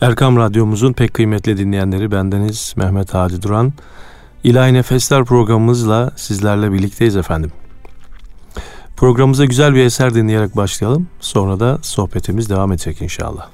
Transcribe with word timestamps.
Erkam 0.00 0.36
Radyomuzun 0.36 0.92
pek 0.92 1.14
kıymetli 1.14 1.58
dinleyenleri 1.58 2.10
bendeniz 2.10 2.74
Mehmet 2.76 3.14
Hadi 3.14 3.42
Duran. 3.42 3.72
İlahi 4.44 4.74
Nefesler 4.74 5.24
programımızla 5.24 6.10
sizlerle 6.16 6.72
birlikteyiz 6.72 7.16
efendim. 7.16 7.52
Programımıza 8.96 9.44
güzel 9.44 9.74
bir 9.74 9.84
eser 9.84 10.14
dinleyerek 10.14 10.56
başlayalım. 10.56 11.08
Sonra 11.20 11.60
da 11.60 11.78
sohbetimiz 11.82 12.50
devam 12.50 12.72
edecek 12.72 13.02
inşallah. 13.02 13.48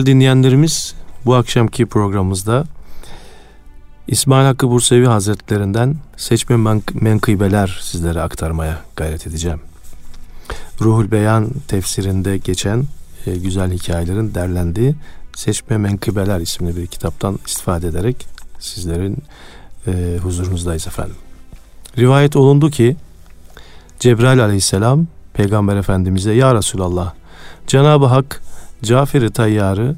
Değerli 0.00 0.12
dinleyenlerimiz 0.12 0.94
bu 1.26 1.34
akşamki 1.34 1.86
programımızda 1.86 2.64
İsmail 4.08 4.46
Hakkı 4.46 4.70
Bursevi 4.70 5.06
Hazretlerinden 5.06 5.96
seçme 6.16 6.74
menkıbeler 6.94 7.80
sizlere 7.82 8.20
aktarmaya 8.20 8.78
gayret 8.96 9.26
edeceğim. 9.26 9.60
Ruhul 10.80 11.10
Beyan 11.10 11.50
tefsirinde 11.68 12.38
geçen 12.38 12.84
e, 13.26 13.36
güzel 13.36 13.72
hikayelerin 13.72 14.34
derlendiği 14.34 14.94
Seçme 15.36 15.76
Menkıbeler 15.76 16.40
isimli 16.40 16.76
bir 16.76 16.86
kitaptan 16.86 17.38
istifade 17.46 17.88
ederek 17.88 18.26
sizlerin 18.58 19.18
e, 19.86 20.18
huzurunuzdayız 20.22 20.86
efendim. 20.86 21.16
Rivayet 21.98 22.36
olundu 22.36 22.70
ki 22.70 22.96
Cebrail 23.98 24.44
aleyhisselam 24.44 25.06
Peygamber 25.34 25.76
Efendimiz'e 25.76 26.32
Ya 26.32 26.54
Resulallah 26.54 27.12
Cenab-ı 27.66 28.06
Hak 28.06 28.42
Cafer-i 28.82 29.30
Tayyar'ı 29.30 29.96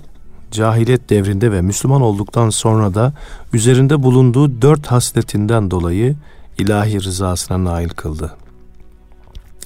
cahiliyet 0.51 1.11
devrinde 1.11 1.53
ve 1.53 1.63
Müslüman 1.63 2.03
olduktan 2.03 2.51
sonra 2.51 2.95
da 2.95 3.13
üzerinde 3.53 4.03
bulunduğu 4.03 4.63
dört 4.63 4.87
hasletinden 4.87 5.71
dolayı 5.71 6.17
ilahi 6.59 7.05
rızasına 7.05 7.65
nail 7.65 7.89
kıldı. 7.89 8.37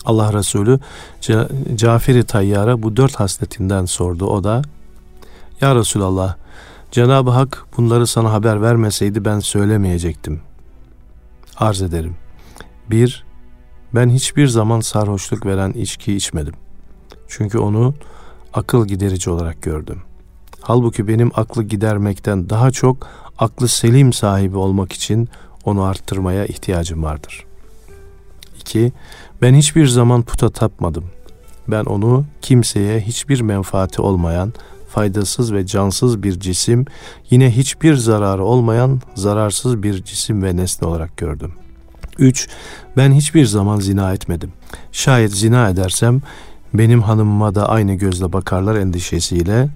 Allah 0.05 0.33
Resulü 0.33 0.79
Cafer-i 1.75 2.25
Tayyar'a 2.25 2.83
bu 2.83 2.97
dört 2.97 3.15
hasletinden 3.15 3.85
sordu. 3.85 4.27
O 4.27 4.45
da 4.45 4.63
Ya 5.61 5.75
Resulallah 5.75 6.37
Cenab-ı 6.91 7.31
Hak 7.31 7.65
bunları 7.77 8.07
sana 8.07 8.33
haber 8.33 8.63
vermeseydi 8.63 9.25
ben 9.25 9.41
söylemeyecektim. 9.41 10.41
Arz 11.57 11.83
ederim. 11.83 12.17
Bir, 12.91 13.25
ben 13.95 14.11
hiçbir 14.11 14.47
zaman 14.47 14.81
sarhoşluk 14.81 15.47
veren 15.47 15.73
içki 15.73 16.17
içmedim. 16.17 16.55
Çünkü 17.29 17.59
onu 17.59 17.95
akıl 18.53 18.87
giderici 18.87 19.31
olarak 19.31 19.63
gördüm. 19.63 20.03
Halbuki 20.61 21.09
benim 21.09 21.31
aklı 21.35 21.63
gidermekten 21.63 22.51
daha 22.51 22.71
çok 22.71 23.09
aklı 23.39 23.69
selim 23.69 24.13
sahibi 24.13 24.57
olmak 24.57 24.93
için 24.93 25.29
onu 25.65 25.83
arttırmaya 25.83 26.47
ihtiyacım 26.47 27.03
vardır. 27.03 27.45
2. 28.61 28.93
Ben 29.43 29.55
hiçbir 29.55 29.87
zaman 29.87 30.23
puta 30.23 30.51
tapmadım. 30.51 31.05
Ben 31.69 31.85
onu 31.85 32.25
kimseye 32.43 33.01
hiçbir 33.01 33.41
menfaati 33.41 34.03
olmayan, 34.03 34.53
faydasız 34.89 35.53
ve 35.53 35.67
cansız 35.67 36.23
bir 36.23 36.41
cisim, 36.41 36.85
yine 37.31 37.57
hiçbir 37.57 37.95
zararı 37.95 38.45
olmayan 38.45 39.01
zararsız 39.15 39.83
bir 39.83 40.05
cisim 40.05 40.43
ve 40.43 40.57
nesne 40.57 40.89
olarak 40.89 41.17
gördüm. 41.17 41.53
3. 42.19 42.49
Ben 42.97 43.13
hiçbir 43.13 43.47
zaman 43.47 43.81
zina 43.81 44.13
etmedim. 44.13 44.53
Şayet 44.93 45.33
zina 45.33 45.69
edersem 45.69 46.23
benim 46.75 47.03
hanımıma 47.03 47.55
da 47.55 47.69
aynı 47.69 47.95
gözle 47.95 48.33
bakarlar 48.33 48.77
endişesiyle 48.77 49.69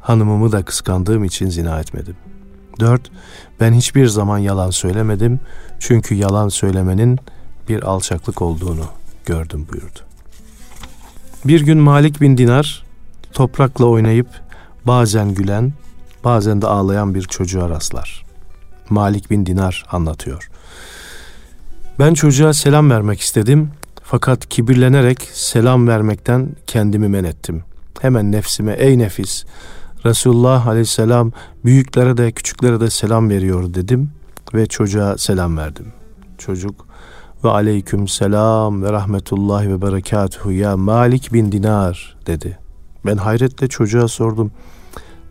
hanımımı 0.00 0.52
da 0.52 0.62
kıskandığım 0.62 1.24
için 1.24 1.48
zina 1.48 1.80
etmedim. 1.80 2.16
4. 2.80 3.10
Ben 3.60 3.72
hiçbir 3.72 4.06
zaman 4.06 4.38
yalan 4.38 4.70
söylemedim 4.70 5.40
çünkü 5.78 6.14
yalan 6.14 6.48
söylemenin 6.48 7.18
bir 7.68 7.82
alçaklık 7.82 8.42
olduğunu 8.42 8.84
gördüm 9.26 9.66
buyurdu. 9.72 9.98
Bir 11.44 11.60
gün 11.60 11.78
Malik 11.78 12.20
bin 12.20 12.36
Dinar 12.36 12.84
toprakla 13.32 13.84
oynayıp 13.84 14.28
bazen 14.86 15.34
gülen, 15.34 15.72
bazen 16.24 16.62
de 16.62 16.66
ağlayan 16.66 17.14
bir 17.14 17.22
çocuğa 17.22 17.68
rastlar. 17.68 18.24
Malik 18.90 19.30
bin 19.30 19.46
Dinar 19.46 19.84
anlatıyor. 19.90 20.50
Ben 21.98 22.14
çocuğa 22.14 22.52
selam 22.52 22.90
vermek 22.90 23.20
istedim 23.20 23.70
fakat 24.12 24.48
kibirlenerek 24.48 25.22
selam 25.32 25.88
vermekten 25.88 26.48
kendimi 26.66 27.08
men 27.08 27.24
ettim. 27.24 27.62
Hemen 28.00 28.32
nefsime 28.32 28.72
ey 28.72 28.98
nefis 28.98 29.44
Resulullah 30.04 30.66
aleyhisselam 30.66 31.32
büyüklere 31.64 32.16
de 32.16 32.32
küçüklere 32.32 32.80
de 32.80 32.90
selam 32.90 33.30
veriyor 33.30 33.74
dedim 33.74 34.10
ve 34.54 34.66
çocuğa 34.66 35.18
selam 35.18 35.56
verdim. 35.56 35.86
Çocuk 36.38 36.86
ve 37.44 37.48
aleyküm 37.48 38.08
selam 38.08 38.82
ve 38.82 38.92
rahmetullahi 38.92 39.68
ve 39.68 39.82
berekatuhu 39.82 40.52
ya 40.52 40.76
Malik 40.76 41.32
bin 41.32 41.52
Dinar 41.52 42.16
dedi. 42.26 42.58
Ben 43.06 43.16
hayretle 43.16 43.68
çocuğa 43.68 44.08
sordum. 44.08 44.52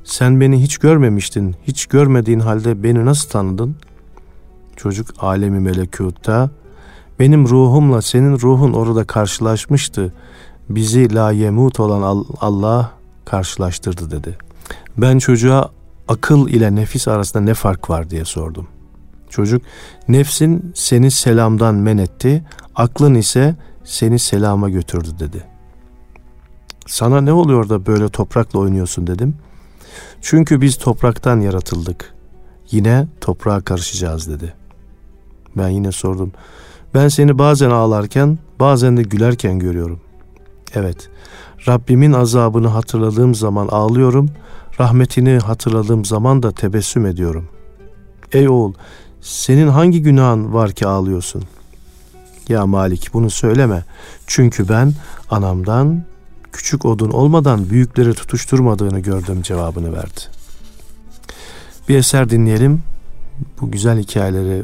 Sen 0.03 0.41
beni 0.41 0.61
hiç 0.61 0.77
görmemiştin. 0.77 1.55
Hiç 1.63 1.85
görmediğin 1.85 2.39
halde 2.39 2.83
beni 2.83 3.05
nasıl 3.05 3.29
tanıdın? 3.29 3.75
Çocuk 4.75 5.07
alemi 5.19 5.59
melekutta 5.59 6.49
benim 7.21 7.47
ruhumla 7.47 8.01
senin 8.01 8.39
ruhun 8.39 8.73
orada 8.73 9.03
karşılaşmıştı. 9.03 10.13
Bizi 10.69 11.15
la 11.15 11.31
yemut 11.31 11.79
olan 11.79 12.25
Allah 12.39 12.91
karşılaştırdı 13.25 14.11
dedi. 14.11 14.37
Ben 14.97 15.19
çocuğa 15.19 15.69
akıl 16.07 16.47
ile 16.47 16.75
nefis 16.75 17.07
arasında 17.07 17.43
ne 17.43 17.53
fark 17.53 17.89
var 17.89 18.09
diye 18.09 18.25
sordum. 18.25 18.67
Çocuk 19.29 19.61
nefsin 20.07 20.71
seni 20.75 21.11
selamdan 21.11 21.75
men 21.75 21.97
etti, 21.97 22.43
aklın 22.75 23.15
ise 23.15 23.55
seni 23.83 24.19
selama 24.19 24.69
götürdü 24.69 25.09
dedi. 25.19 25.43
Sana 26.87 27.21
ne 27.21 27.33
oluyor 27.33 27.69
da 27.69 27.85
böyle 27.85 28.09
toprakla 28.09 28.59
oynuyorsun 28.59 29.07
dedim. 29.07 29.35
Çünkü 30.21 30.61
biz 30.61 30.77
topraktan 30.77 31.39
yaratıldık. 31.39 32.13
Yine 32.71 33.07
toprağa 33.21 33.61
karışacağız 33.61 34.29
dedi. 34.29 34.53
Ben 35.57 35.69
yine 35.69 35.91
sordum. 35.91 36.31
Ben 36.93 37.07
seni 37.07 37.37
bazen 37.37 37.69
ağlarken 37.69 38.39
bazen 38.59 38.97
de 38.97 39.03
gülerken 39.03 39.59
görüyorum. 39.59 39.99
Evet, 40.75 41.09
Rabbimin 41.67 42.13
azabını 42.13 42.67
hatırladığım 42.67 43.35
zaman 43.35 43.67
ağlıyorum, 43.67 44.29
rahmetini 44.79 45.39
hatırladığım 45.39 46.05
zaman 46.05 46.43
da 46.43 46.51
tebessüm 46.51 47.05
ediyorum. 47.05 47.49
Ey 48.33 48.49
oğul, 48.49 48.73
senin 49.21 49.67
hangi 49.67 50.01
günahın 50.01 50.53
var 50.53 50.71
ki 50.71 50.87
ağlıyorsun? 50.87 51.43
Ya 52.49 52.65
Malik 52.65 53.13
bunu 53.13 53.29
söyleme. 53.29 53.83
Çünkü 54.27 54.69
ben 54.69 54.93
anamdan 55.29 56.03
küçük 56.51 56.85
odun 56.85 57.09
olmadan 57.09 57.69
büyükleri 57.69 58.13
tutuşturmadığını 58.13 58.99
gördüm 58.99 59.41
cevabını 59.41 59.93
verdi. 59.93 60.21
Bir 61.89 61.97
eser 61.97 62.29
dinleyelim. 62.29 62.83
Bu 63.61 63.71
güzel 63.71 63.99
hikayeleri 63.99 64.63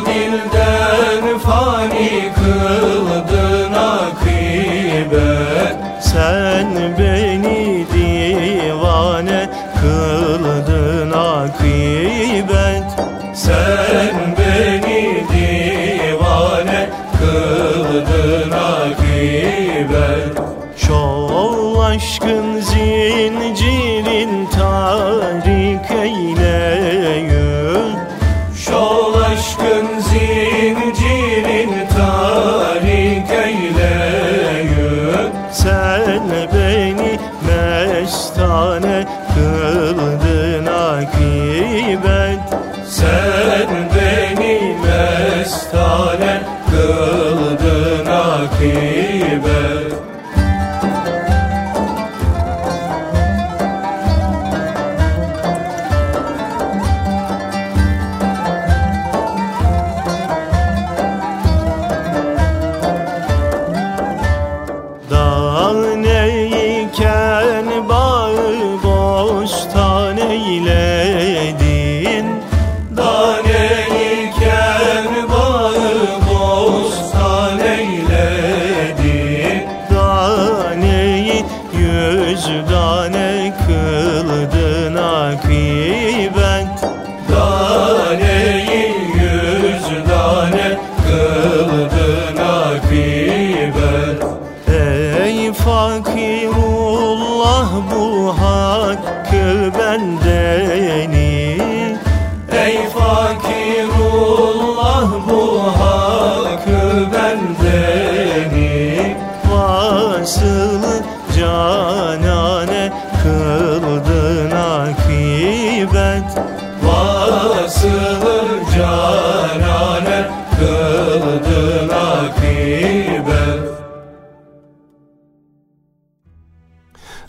good. 2.51 2.80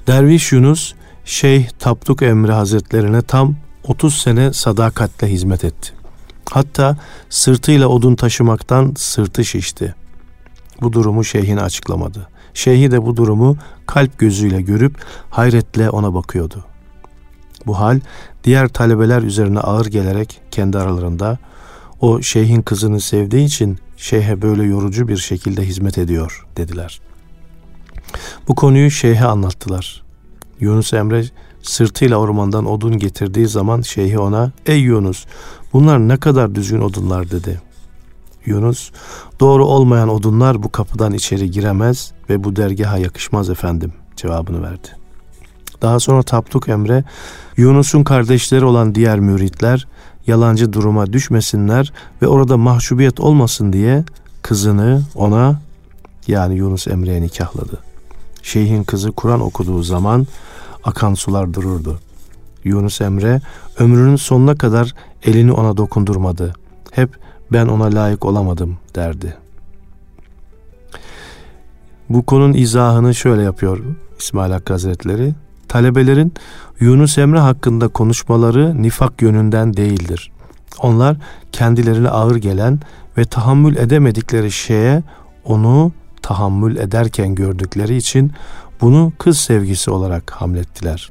Derviş 0.07 0.53
Yunus 0.53 0.95
Şeyh 1.25 1.69
Tapduk 1.79 2.23
Emri 2.23 2.53
Hazretlerine 2.53 3.23
tam 3.23 3.55
30 3.85 4.15
sene 4.15 4.53
sadakatle 4.53 5.29
hizmet 5.29 5.65
etti. 5.65 5.93
Hatta 6.51 6.97
sırtıyla 7.31 7.89
odun 7.89 8.15
taşımaktan 8.15 8.93
sırtı 8.97 9.45
şişti. 9.45 9.95
Bu 10.81 10.93
durumu 10.93 11.25
şeyhin 11.25 11.57
açıklamadı. 11.57 12.29
Şeyhi 12.55 12.91
de 12.91 13.07
bu 13.07 13.17
durumu 13.17 13.57
kalp 13.87 14.19
gözüyle 14.19 14.63
görüp 14.63 14.97
hayretle 15.31 15.91
ona 15.91 16.15
bakıyordu. 16.15 16.72
Bu 17.67 17.79
hal 17.79 18.01
diğer 18.45 18.69
talebeler 18.69 19.23
üzerine 19.23 19.61
ağır 19.61 19.87
gelerek 19.87 20.41
kendi 20.51 20.79
aralarında 20.79 21.39
o 22.01 22.23
şeyhin 22.23 22.63
kızını 22.63 23.01
sevdiği 23.01 23.47
için 23.47 23.79
şeyhe 23.97 24.43
böyle 24.43 24.63
yorucu 24.63 25.09
bir 25.09 25.17
şekilde 25.17 25.63
hizmet 25.63 25.99
ediyor 25.99 26.47
dediler. 26.57 27.01
Bu 28.49 28.55
konuyu 28.55 28.91
şeyhe 28.91 29.25
anlattılar. 29.25 30.03
Yunus 30.61 30.93
Emre 30.93 31.25
sırtıyla 31.63 32.17
ormandan 32.17 32.67
odun 32.67 32.99
getirdiği 32.99 33.49
zaman 33.49 33.81
şeyhi 33.81 34.19
ona 34.19 34.53
''Ey 34.67 34.81
Yunus 34.81 35.27
bunlar 35.73 35.99
ne 35.99 36.17
kadar 36.17 36.55
düzgün 36.55 36.81
odunlar'' 36.81 37.31
dedi. 37.31 37.61
Yunus 38.47 38.91
''Doğru 39.41 39.67
olmayan 39.67 40.09
odunlar 40.09 40.63
bu 40.63 40.73
kapıdan 40.73 41.13
içeri 41.13 41.51
giremez 41.51 42.13
ve 42.31 42.45
bu 42.45 42.57
dergaha 42.57 42.99
yakışmaz 42.99 43.51
efendim'' 43.51 43.93
cevabını 44.17 44.63
verdi. 44.63 44.89
Daha 45.83 46.01
sonra 46.01 46.23
Tapduk 46.23 46.69
Emre 46.69 47.05
Yunus'un 47.57 48.05
kardeşleri 48.05 48.65
olan 48.65 48.95
diğer 48.95 49.21
müritler 49.21 49.87
yalancı 50.27 50.73
duruma 50.73 51.13
düşmesinler 51.13 51.93
ve 52.23 52.27
orada 52.27 52.57
mahcubiyet 52.57 53.21
olmasın 53.21 53.73
diye 53.73 54.05
kızını 54.43 55.03
ona 55.15 55.61
yani 56.27 56.55
Yunus 56.55 56.89
Emre'ye 56.89 57.23
nikahladı. 57.23 57.79
Şeyhin 58.43 58.85
kızı 58.85 59.13
Kur'an 59.13 59.41
okuduğu 59.41 59.83
zaman 59.83 60.27
akan 60.85 61.15
sular 61.15 61.55
dururdu. 61.55 61.99
Yunus 62.65 63.01
Emre 63.01 63.41
ömrünün 63.79 64.17
sonuna 64.17 64.55
kadar 64.55 64.95
elini 65.23 65.53
ona 65.53 65.77
dokundurmadı. 65.77 66.53
Hep 66.91 67.11
ben 67.53 67.67
ona 67.67 67.85
layık 67.85 68.25
olamadım 68.25 68.77
derdi. 68.95 69.37
Bu 72.09 72.27
konunun 72.27 72.53
izahını 72.53 73.15
şöyle 73.15 73.43
yapıyor 73.43 73.79
İsmail 74.19 74.53
Hakkı 74.53 74.73
Hazretleri. 74.73 75.35
Talebelerin 75.69 76.33
Yunus 76.83 77.19
Emre 77.19 77.39
hakkında 77.39 77.89
konuşmaları 77.89 78.83
nifak 78.83 79.23
yönünden 79.23 79.75
değildir. 79.75 80.33
Onlar 80.79 81.17
kendilerine 81.53 82.09
ağır 82.09 82.37
gelen 82.37 82.81
ve 83.19 83.25
tahammül 83.25 83.77
edemedikleri 83.77 84.53
şeye 84.53 85.03
onu 85.45 85.93
tahammül 86.23 86.77
ederken 86.77 87.35
gördükleri 87.35 87.97
için 87.97 88.33
bunu 88.81 89.13
kız 89.19 89.39
sevgisi 89.39 89.91
olarak 89.91 90.31
hamlettiler. 90.31 91.11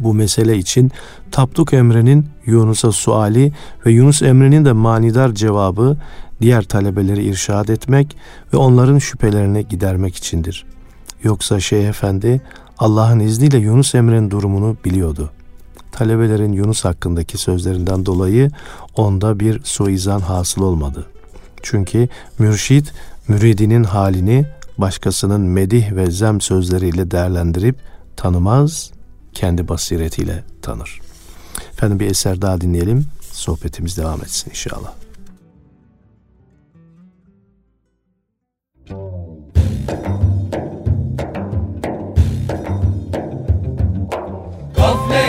Bu 0.00 0.14
mesele 0.14 0.56
için 0.56 0.92
Tapduk 1.30 1.72
Emre'nin 1.72 2.26
Yunus'a 2.46 2.92
suali 2.92 3.52
ve 3.86 3.92
Yunus 3.92 4.22
Emre'nin 4.22 4.64
de 4.64 4.72
manidar 4.72 5.32
cevabı 5.32 5.96
diğer 6.40 6.64
talebeleri 6.64 7.24
irşad 7.24 7.68
etmek 7.68 8.16
ve 8.52 8.56
onların 8.56 8.98
şüphelerini 8.98 9.68
gidermek 9.68 10.16
içindir. 10.16 10.66
Yoksa 11.22 11.60
Şeyh 11.60 11.88
Efendi 11.88 12.40
Allah'ın 12.78 13.20
izniyle 13.20 13.58
Yunus 13.58 13.94
Emre'nin 13.94 14.30
durumunu 14.30 14.76
biliyordu. 14.84 15.30
Talebelerin 15.92 16.52
Yunus 16.52 16.84
hakkındaki 16.84 17.38
sözlerinden 17.38 18.06
dolayı 18.06 18.50
onda 18.96 19.40
bir 19.40 19.60
suizan 19.64 20.20
hasıl 20.20 20.62
olmadı. 20.62 21.06
Çünkü 21.62 22.08
mürşit 22.38 22.92
müridinin 23.28 23.84
halini 23.84 24.46
başkasının 24.78 25.40
medih 25.40 25.92
ve 25.92 26.10
zem 26.10 26.40
sözleriyle 26.40 27.10
değerlendirip 27.10 27.76
tanımaz, 28.16 28.90
kendi 29.32 29.68
basiretiyle 29.68 30.44
tanır. 30.62 31.00
Efendim 31.72 32.00
bir 32.00 32.06
eser 32.06 32.42
daha 32.42 32.60
dinleyelim, 32.60 33.06
sohbetimiz 33.32 33.96
devam 33.96 34.20
etsin 34.20 34.50
inşallah. 34.50 35.03
of 44.84 45.08
me. 45.08 45.23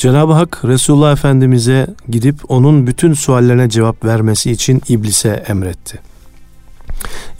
Cenab-ı 0.00 0.32
Hak 0.32 0.64
Resulullah 0.64 1.12
Efendimiz'e 1.12 1.86
gidip 2.08 2.50
onun 2.50 2.86
bütün 2.86 3.12
suallerine 3.12 3.68
cevap 3.68 4.04
vermesi 4.04 4.50
için 4.50 4.82
iblise 4.88 5.44
emretti. 5.48 5.98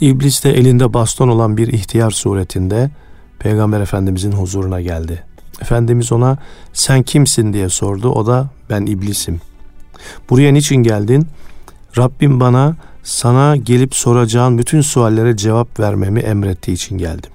İblis 0.01 0.43
de 0.43 0.51
elinde 0.51 0.93
baston 0.93 1.27
olan 1.27 1.57
bir 1.57 1.67
ihtiyar 1.67 2.11
suretinde 2.11 2.89
Peygamber 3.39 3.81
Efendimizin 3.81 4.31
huzuruna 4.31 4.81
geldi. 4.81 5.23
Efendimiz 5.61 6.11
ona 6.11 6.37
sen 6.73 7.03
kimsin 7.03 7.53
diye 7.53 7.69
sordu. 7.69 8.09
O 8.09 8.27
da 8.27 8.49
ben 8.69 8.85
iblisim. 8.85 9.41
Buraya 10.29 10.51
niçin 10.53 10.75
geldin? 10.75 11.27
Rabbim 11.97 12.39
bana 12.39 12.75
sana 13.03 13.55
gelip 13.55 13.95
soracağın 13.95 14.57
bütün 14.57 14.81
suallere 14.81 15.37
cevap 15.37 15.79
vermemi 15.79 16.19
emrettiği 16.19 16.75
için 16.75 16.97
geldim. 16.97 17.31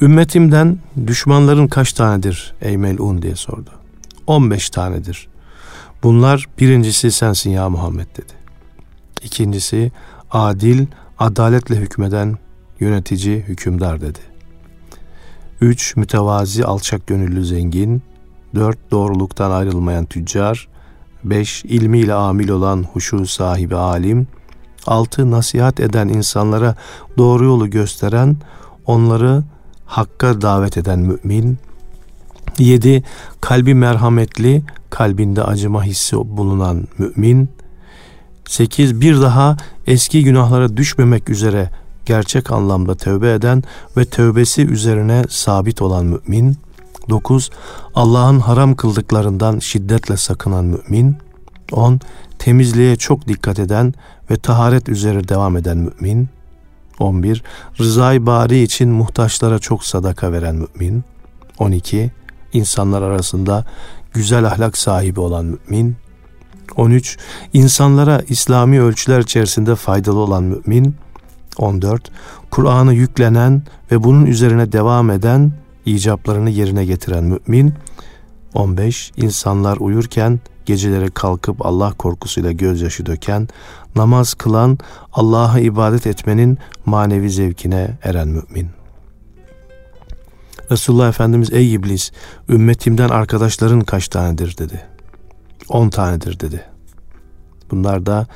Ümmetimden 0.00 0.78
düşmanların 1.06 1.66
kaç 1.66 1.92
tanedir 1.92 2.54
ey 2.60 2.76
melun 2.76 3.22
diye 3.22 3.36
sordu. 3.36 3.70
15 4.26 4.70
tanedir. 4.70 5.28
Bunlar 6.02 6.46
birincisi 6.60 7.12
sensin 7.12 7.50
ya 7.50 7.68
Muhammed 7.68 8.06
dedi. 8.16 8.32
İkincisi 9.22 9.92
adil, 10.30 10.86
adaletle 11.18 11.76
hükmeden 11.76 12.38
yönetici, 12.80 13.36
hükümdar 13.36 14.00
dedi. 14.00 14.18
Üç, 15.60 15.96
mütevazi, 15.96 16.64
alçak 16.64 17.06
gönüllü 17.06 17.44
zengin. 17.44 18.02
4. 18.54 18.90
Doğruluktan 18.90 19.50
ayrılmayan 19.50 20.04
tüccar 20.04 20.68
5. 21.24 21.64
ilmiyle 21.64 22.14
amil 22.14 22.48
olan 22.48 22.84
huşu 22.92 23.26
sahibi 23.26 23.76
alim 23.76 24.26
6. 24.86 25.30
Nasihat 25.30 25.80
eden 25.80 26.08
insanlara 26.08 26.74
doğru 27.18 27.44
yolu 27.44 27.70
gösteren, 27.70 28.36
onları 28.86 29.42
hakka 29.86 30.40
davet 30.40 30.76
eden 30.76 30.98
mümin 30.98 31.58
7. 32.58 33.02
Kalbi 33.40 33.74
merhametli, 33.74 34.62
kalbinde 34.90 35.42
acıma 35.42 35.84
hissi 35.84 36.16
bulunan 36.16 36.88
mümin 36.98 37.48
8. 38.48 39.00
Bir 39.00 39.20
daha 39.20 39.56
eski 39.86 40.24
günahlara 40.24 40.76
düşmemek 40.76 41.30
üzere 41.30 41.70
gerçek 42.06 42.52
anlamda 42.52 42.94
tövbe 42.94 43.32
eden 43.32 43.62
ve 43.96 44.04
tövbesi 44.04 44.66
üzerine 44.66 45.24
sabit 45.28 45.82
olan 45.82 46.06
mümin 46.06 46.56
9. 47.08 47.50
Allah'ın 47.94 48.40
haram 48.40 48.74
kıldıklarından 48.74 49.58
şiddetle 49.58 50.16
sakınan 50.16 50.64
mümin 50.64 51.16
10. 51.72 52.00
Temizliğe 52.38 52.96
çok 52.96 53.28
dikkat 53.28 53.58
eden 53.58 53.94
ve 54.30 54.36
taharet 54.36 54.88
üzere 54.88 55.28
devam 55.28 55.56
eden 55.56 55.76
mümin 55.78 56.28
11. 56.98 57.42
Rızayı 57.80 58.26
bari 58.26 58.62
için 58.62 58.88
muhtaçlara 58.88 59.58
çok 59.58 59.84
sadaka 59.84 60.32
veren 60.32 60.54
mümin 60.54 61.04
12. 61.58 62.12
İnsanlar 62.52 63.02
arasında 63.02 63.64
güzel 64.12 64.44
ahlak 64.44 64.78
sahibi 64.78 65.20
olan 65.20 65.44
mümin 65.44 65.96
13. 66.76 67.18
İnsanlara 67.52 68.22
İslami 68.28 68.80
ölçüler 68.80 69.20
içerisinde 69.20 69.74
faydalı 69.74 70.18
olan 70.18 70.42
mümin 70.44 70.96
14. 71.58 72.10
Kur'an'ı 72.50 72.94
yüklenen 72.94 73.62
ve 73.92 74.04
bunun 74.04 74.26
üzerine 74.26 74.72
devam 74.72 75.10
eden 75.10 75.52
icaplarını 75.86 76.50
yerine 76.50 76.84
getiren 76.84 77.24
mümin 77.24 77.74
15. 78.54 79.12
İnsanlar 79.16 79.76
uyurken 79.76 80.40
geceleri 80.66 81.10
kalkıp 81.10 81.66
Allah 81.66 81.92
korkusuyla 81.92 82.52
gözyaşı 82.52 83.06
döken, 83.06 83.48
namaz 83.96 84.34
kılan, 84.34 84.78
Allah'a 85.12 85.58
ibadet 85.58 86.06
etmenin 86.06 86.58
manevi 86.86 87.30
zevkine 87.30 87.90
eren 88.02 88.28
mümin. 88.28 88.68
Resulullah 90.70 91.08
Efendimiz 91.08 91.52
ey 91.52 91.74
iblis 91.74 92.12
ümmetimden 92.48 93.08
arkadaşların 93.08 93.80
kaç 93.80 94.08
tanedir 94.08 94.58
dedi. 94.58 94.80
On 95.68 95.88
tanedir 95.88 96.40
dedi. 96.40 96.64
Bunlar 97.70 98.06
da 98.06 98.26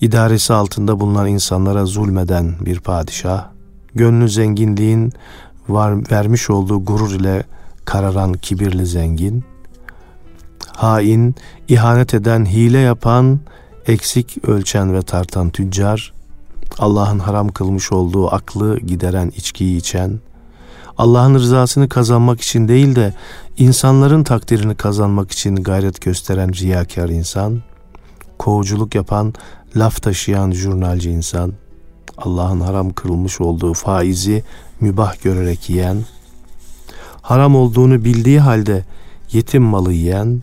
idaresi 0.00 0.52
altında 0.52 1.00
bulunan 1.00 1.26
insanlara 1.26 1.86
zulmeden 1.86 2.54
bir 2.60 2.80
padişah, 2.80 3.46
gönlü 3.94 4.28
zenginliğin 4.28 5.12
var, 5.68 6.10
vermiş 6.10 6.50
olduğu 6.50 6.84
gurur 6.84 7.14
ile 7.14 7.44
kararan 7.84 8.32
kibirli 8.32 8.86
zengin, 8.86 9.44
hain, 10.76 11.34
ihanet 11.68 12.14
eden, 12.14 12.44
hile 12.44 12.78
yapan, 12.78 13.40
eksik 13.86 14.48
ölçen 14.48 14.94
ve 14.94 15.02
tartan 15.02 15.50
tüccar, 15.50 16.12
Allah'ın 16.78 17.18
haram 17.18 17.48
kılmış 17.48 17.92
olduğu 17.92 18.34
aklı 18.34 18.80
gideren 18.80 19.32
içkiyi 19.36 19.76
içen, 19.76 20.20
Allah'ın 20.98 21.34
rızasını 21.34 21.88
kazanmak 21.88 22.40
için 22.40 22.68
değil 22.68 22.96
de 22.96 23.14
insanların 23.56 24.24
takdirini 24.24 24.74
kazanmak 24.74 25.32
için 25.32 25.56
gayret 25.56 26.00
gösteren 26.00 26.52
riyakar 26.54 27.08
insan, 27.08 27.62
kovuculuk 28.38 28.94
yapan, 28.94 29.34
laf 29.76 30.02
taşıyan 30.02 30.50
jurnalci 30.50 31.10
insan, 31.10 31.52
Allah'ın 32.18 32.60
haram 32.60 32.90
kırılmış 32.90 33.40
olduğu 33.40 33.74
faizi 33.74 34.44
mübah 34.80 35.22
görerek 35.22 35.70
yiyen, 35.70 36.04
haram 37.22 37.56
olduğunu 37.56 38.04
bildiği 38.04 38.40
halde 38.40 38.84
yetim 39.32 39.62
malı 39.62 39.92
yiyen, 39.92 40.42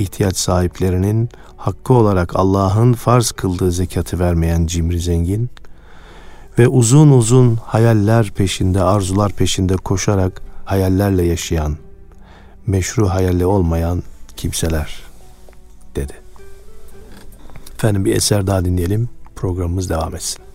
ihtiyaç 0.00 0.36
sahiplerinin 0.36 1.28
hakkı 1.56 1.92
olarak 1.92 2.36
Allah'ın 2.36 2.92
farz 2.92 3.30
kıldığı 3.30 3.72
zekatı 3.72 4.18
vermeyen 4.18 4.66
cimri 4.66 5.00
zengin 5.00 5.50
ve 6.58 6.68
uzun 6.68 7.10
uzun 7.10 7.56
hayaller 7.56 8.30
peşinde, 8.30 8.82
arzular 8.82 9.32
peşinde 9.32 9.76
koşarak 9.76 10.42
hayallerle 10.64 11.24
yaşayan, 11.24 11.76
meşru 12.66 13.08
hayalli 13.08 13.46
olmayan 13.46 14.02
kimseler 14.36 15.02
dedi. 15.96 16.12
Efendim 17.74 18.04
bir 18.04 18.16
eser 18.16 18.46
daha 18.46 18.64
dinleyelim. 18.64 19.08
Programımız 19.36 19.90
devam 19.90 20.14
etsin. 20.14 20.49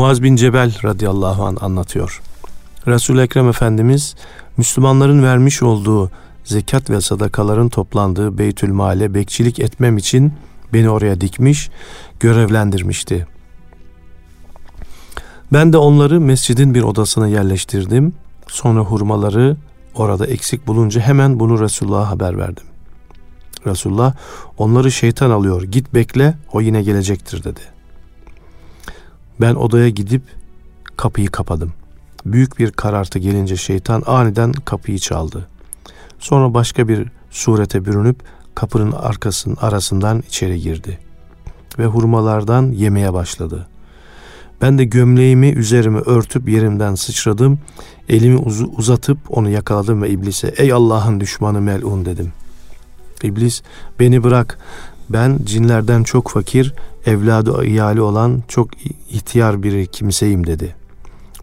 Muaz 0.00 0.22
bin 0.22 0.36
Cebel 0.36 0.74
radıyallahu 0.84 1.44
an 1.44 1.56
anlatıyor. 1.60 2.22
resul 2.86 3.18
Ekrem 3.18 3.48
Efendimiz 3.48 4.14
Müslümanların 4.56 5.22
vermiş 5.22 5.62
olduğu 5.62 6.10
zekat 6.44 6.90
ve 6.90 7.00
sadakaların 7.00 7.68
toplandığı 7.68 8.38
Beytül 8.38 8.72
Mal'e 8.72 9.14
bekçilik 9.14 9.58
etmem 9.58 9.96
için 9.96 10.32
beni 10.72 10.90
oraya 10.90 11.20
dikmiş, 11.20 11.70
görevlendirmişti. 12.20 13.26
Ben 15.52 15.72
de 15.72 15.76
onları 15.76 16.20
mescidin 16.20 16.74
bir 16.74 16.82
odasına 16.82 17.28
yerleştirdim. 17.28 18.14
Sonra 18.46 18.80
hurmaları 18.80 19.56
orada 19.94 20.26
eksik 20.26 20.66
bulunca 20.66 21.00
hemen 21.00 21.40
bunu 21.40 21.60
Resulullah'a 21.60 22.10
haber 22.10 22.38
verdim. 22.38 22.64
Resulullah 23.66 24.14
onları 24.58 24.92
şeytan 24.92 25.30
alıyor 25.30 25.62
git 25.62 25.94
bekle 25.94 26.34
o 26.52 26.60
yine 26.60 26.82
gelecektir 26.82 27.44
dedi. 27.44 27.79
Ben 29.40 29.54
odaya 29.54 29.88
gidip 29.88 30.22
kapıyı 30.96 31.28
kapadım. 31.28 31.72
Büyük 32.26 32.58
bir 32.58 32.70
karartı 32.70 33.18
gelince 33.18 33.56
şeytan 33.56 34.02
aniden 34.06 34.52
kapıyı 34.52 34.98
çaldı. 34.98 35.48
Sonra 36.18 36.54
başka 36.54 36.88
bir 36.88 37.08
surete 37.30 37.84
bürünüp 37.84 38.22
kapının 38.54 38.92
arkasının 38.92 39.56
arasından 39.60 40.22
içeri 40.28 40.60
girdi 40.60 40.98
ve 41.78 41.86
hurmalardan 41.86 42.72
yemeye 42.72 43.12
başladı. 43.12 43.66
Ben 44.60 44.78
de 44.78 44.84
gömleğimi 44.84 45.48
üzerime 45.48 45.98
örtüp 45.98 46.48
yerimden 46.48 46.94
sıçradım. 46.94 47.58
Elimi 48.08 48.36
uz- 48.38 48.78
uzatıp 48.78 49.18
onu 49.28 49.50
yakaladım 49.50 50.02
ve 50.02 50.10
iblise 50.10 50.48
ey 50.56 50.72
Allah'ın 50.72 51.20
düşmanı 51.20 51.60
melun 51.60 52.04
dedim. 52.04 52.32
İblis 53.22 53.62
beni 54.00 54.22
bırak 54.24 54.58
ben 55.10 55.38
cinlerden 55.44 56.02
çok 56.02 56.28
fakir, 56.28 56.74
evladı 57.06 57.64
iyali 57.64 58.00
olan 58.00 58.42
çok 58.48 58.68
ihtiyar 59.10 59.62
bir 59.62 59.86
kimseyim 59.86 60.46
dedi. 60.46 60.76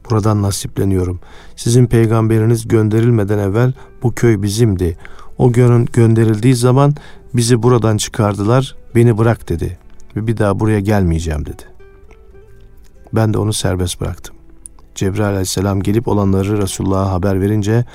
Buradan 0.09 0.41
nasipleniyorum. 0.41 1.19
Sizin 1.55 1.85
peygamberiniz 1.85 2.67
gönderilmeden 2.67 3.37
evvel 3.37 3.73
bu 4.03 4.15
köy 4.15 4.41
bizimdi. 4.41 4.97
O 5.37 5.51
gö- 5.51 5.91
gönderildiği 5.93 6.55
zaman 6.55 6.95
bizi 7.33 7.63
buradan 7.63 7.97
çıkardılar, 7.97 8.75
beni 8.95 9.17
bırak 9.17 9.49
dedi 9.49 9.77
ve 10.15 10.27
bir 10.27 10.37
daha 10.37 10.59
buraya 10.59 10.79
gelmeyeceğim 10.79 11.45
dedi. 11.45 11.63
Ben 13.13 13.33
de 13.33 13.37
onu 13.37 13.53
serbest 13.53 14.01
bıraktım. 14.01 14.35
Cebrail 14.95 15.29
aleyhisselam 15.29 15.81
gelip 15.81 16.07
olanları 16.07 16.61
Resulullah'a 16.61 17.11
haber 17.11 17.41
verince 17.41 17.85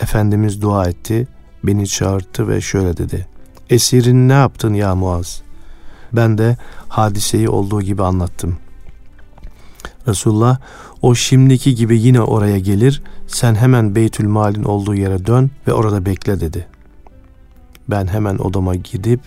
Efendimiz 0.00 0.62
dua 0.62 0.88
etti, 0.88 1.28
beni 1.64 1.86
çağırdı 1.86 2.48
ve 2.48 2.60
şöyle 2.60 2.96
dedi. 2.96 3.26
Esirin 3.72 4.28
ne 4.28 4.32
yaptın 4.32 4.74
ya 4.74 4.94
Muaz? 4.94 5.42
Ben 6.12 6.38
de 6.38 6.56
hadiseyi 6.88 7.48
olduğu 7.48 7.82
gibi 7.82 8.02
anlattım. 8.02 8.56
Resulullah 10.08 10.58
o 11.02 11.14
şimdiki 11.14 11.74
gibi 11.74 12.00
yine 12.00 12.20
oraya 12.20 12.58
gelir, 12.58 13.02
sen 13.26 13.54
hemen 13.54 13.94
Beytül 13.94 14.28
Mal'in 14.28 14.64
olduğu 14.64 14.94
yere 14.94 15.26
dön 15.26 15.50
ve 15.66 15.72
orada 15.72 16.06
bekle 16.06 16.40
dedi. 16.40 16.66
Ben 17.88 18.06
hemen 18.06 18.38
odama 18.38 18.74
gidip 18.74 19.20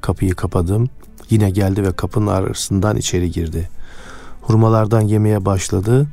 kapıyı 0.00 0.34
kapadım. 0.34 0.88
Yine 1.30 1.50
geldi 1.50 1.82
ve 1.82 1.92
kapının 1.92 2.26
arasından 2.26 2.96
içeri 2.96 3.30
girdi. 3.30 3.68
Hurmalardan 4.40 5.00
yemeye 5.00 5.44
başladı. 5.44 6.06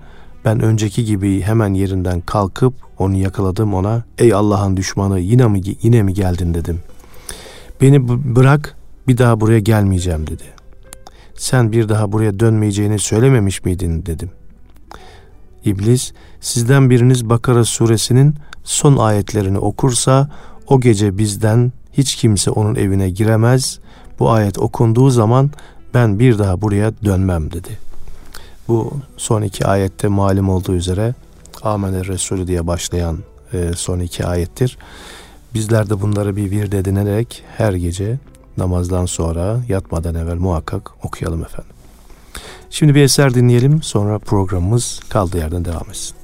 Ben 0.46 0.60
önceki 0.60 1.06
gibi 1.06 1.42
hemen 1.42 1.74
yerinden 1.74 2.22
kalkıp 2.22 2.74
onu 2.98 3.16
yakaladım 3.16 3.74
ona. 3.74 4.04
Ey 4.18 4.34
Allah'ın 4.34 4.78
düşmanı 4.78 5.20
yine 5.20 5.48
mi 5.48 5.62
yine 5.82 6.04
mi 6.04 6.14
geldin 6.14 6.54
dedim. 6.54 6.82
Beni 7.82 8.08
bırak 8.36 8.76
bir 9.08 9.18
daha 9.18 9.40
buraya 9.40 9.60
gelmeyeceğim 9.60 10.28
dedi. 10.28 10.44
Sen 11.36 11.72
bir 11.72 11.90
daha 11.90 12.12
buraya 12.12 12.40
dönmeyeceğini 12.40 13.00
söylememiş 13.00 13.66
miydin 13.66 14.06
dedim. 14.06 14.30
İblis 15.66 16.14
sizden 16.42 16.90
biriniz 16.90 17.30
Bakara 17.30 17.66
suresinin 17.66 18.36
son 18.64 18.98
ayetlerini 18.98 19.58
okursa 19.58 20.30
o 20.68 20.80
gece 20.82 21.18
bizden 21.18 21.72
hiç 21.94 22.16
kimse 22.16 22.52
onun 22.52 22.76
evine 22.76 23.10
giremez. 23.10 23.80
Bu 24.20 24.30
ayet 24.30 24.60
okunduğu 24.60 25.10
zaman 25.10 25.52
ben 25.94 26.20
bir 26.20 26.40
daha 26.40 26.62
buraya 26.62 26.92
dönmem 27.06 27.52
dedi. 27.52 27.78
Bu 28.68 28.94
son 29.18 29.42
iki 29.42 29.66
ayette 29.66 30.08
malum 30.08 30.50
olduğu 30.50 30.76
üzere 30.76 31.14
Amener 31.64 32.08
Resulü 32.08 32.48
diye 32.48 32.68
başlayan 32.68 33.18
e, 33.54 33.72
son 33.76 34.00
iki 34.00 34.26
ayettir. 34.26 34.78
Bizler 35.54 35.90
de 35.90 36.02
bunları 36.02 36.36
bir 36.36 36.52
vird 36.52 36.74
edinerek 36.74 37.44
her 37.58 37.74
gece 37.74 38.18
namazdan 38.58 39.06
sonra 39.06 39.60
yatmadan 39.68 40.16
evvel 40.16 40.36
muhakkak 40.36 41.06
okuyalım 41.06 41.44
efendim. 41.44 41.72
Şimdi 42.70 42.96
bir 42.96 43.02
eser 43.02 43.34
dinleyelim 43.34 43.84
sonra 43.84 44.20
programımız 44.20 45.00
kaldığı 45.10 45.38
yerden 45.38 45.66
devam 45.66 45.90
etsin. 45.90 46.17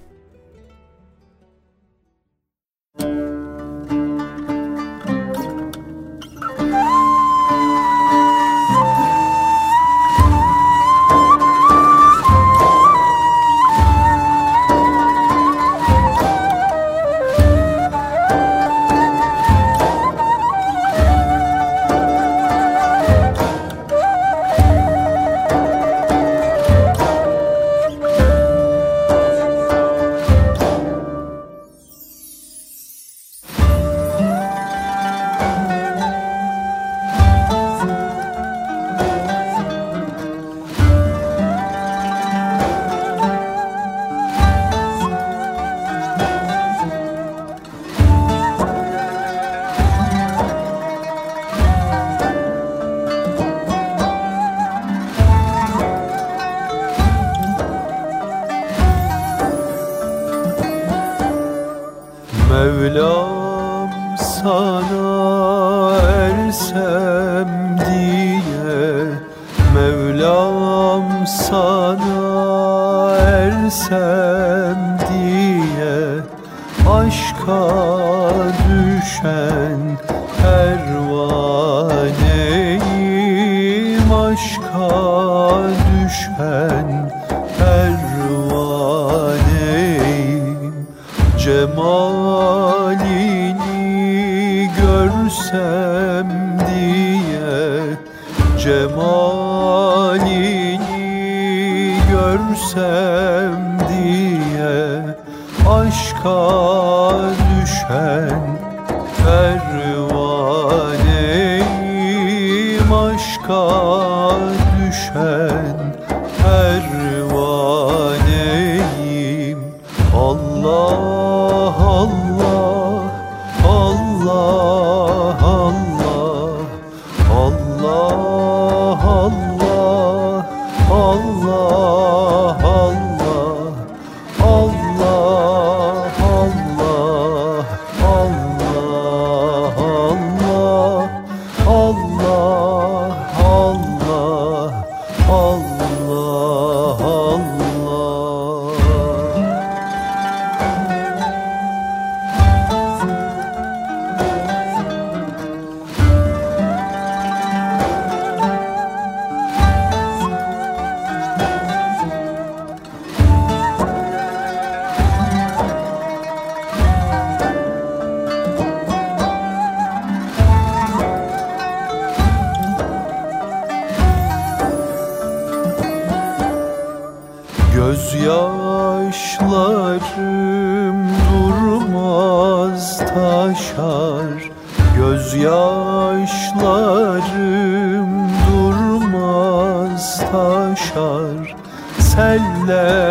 Seller 192.14 193.03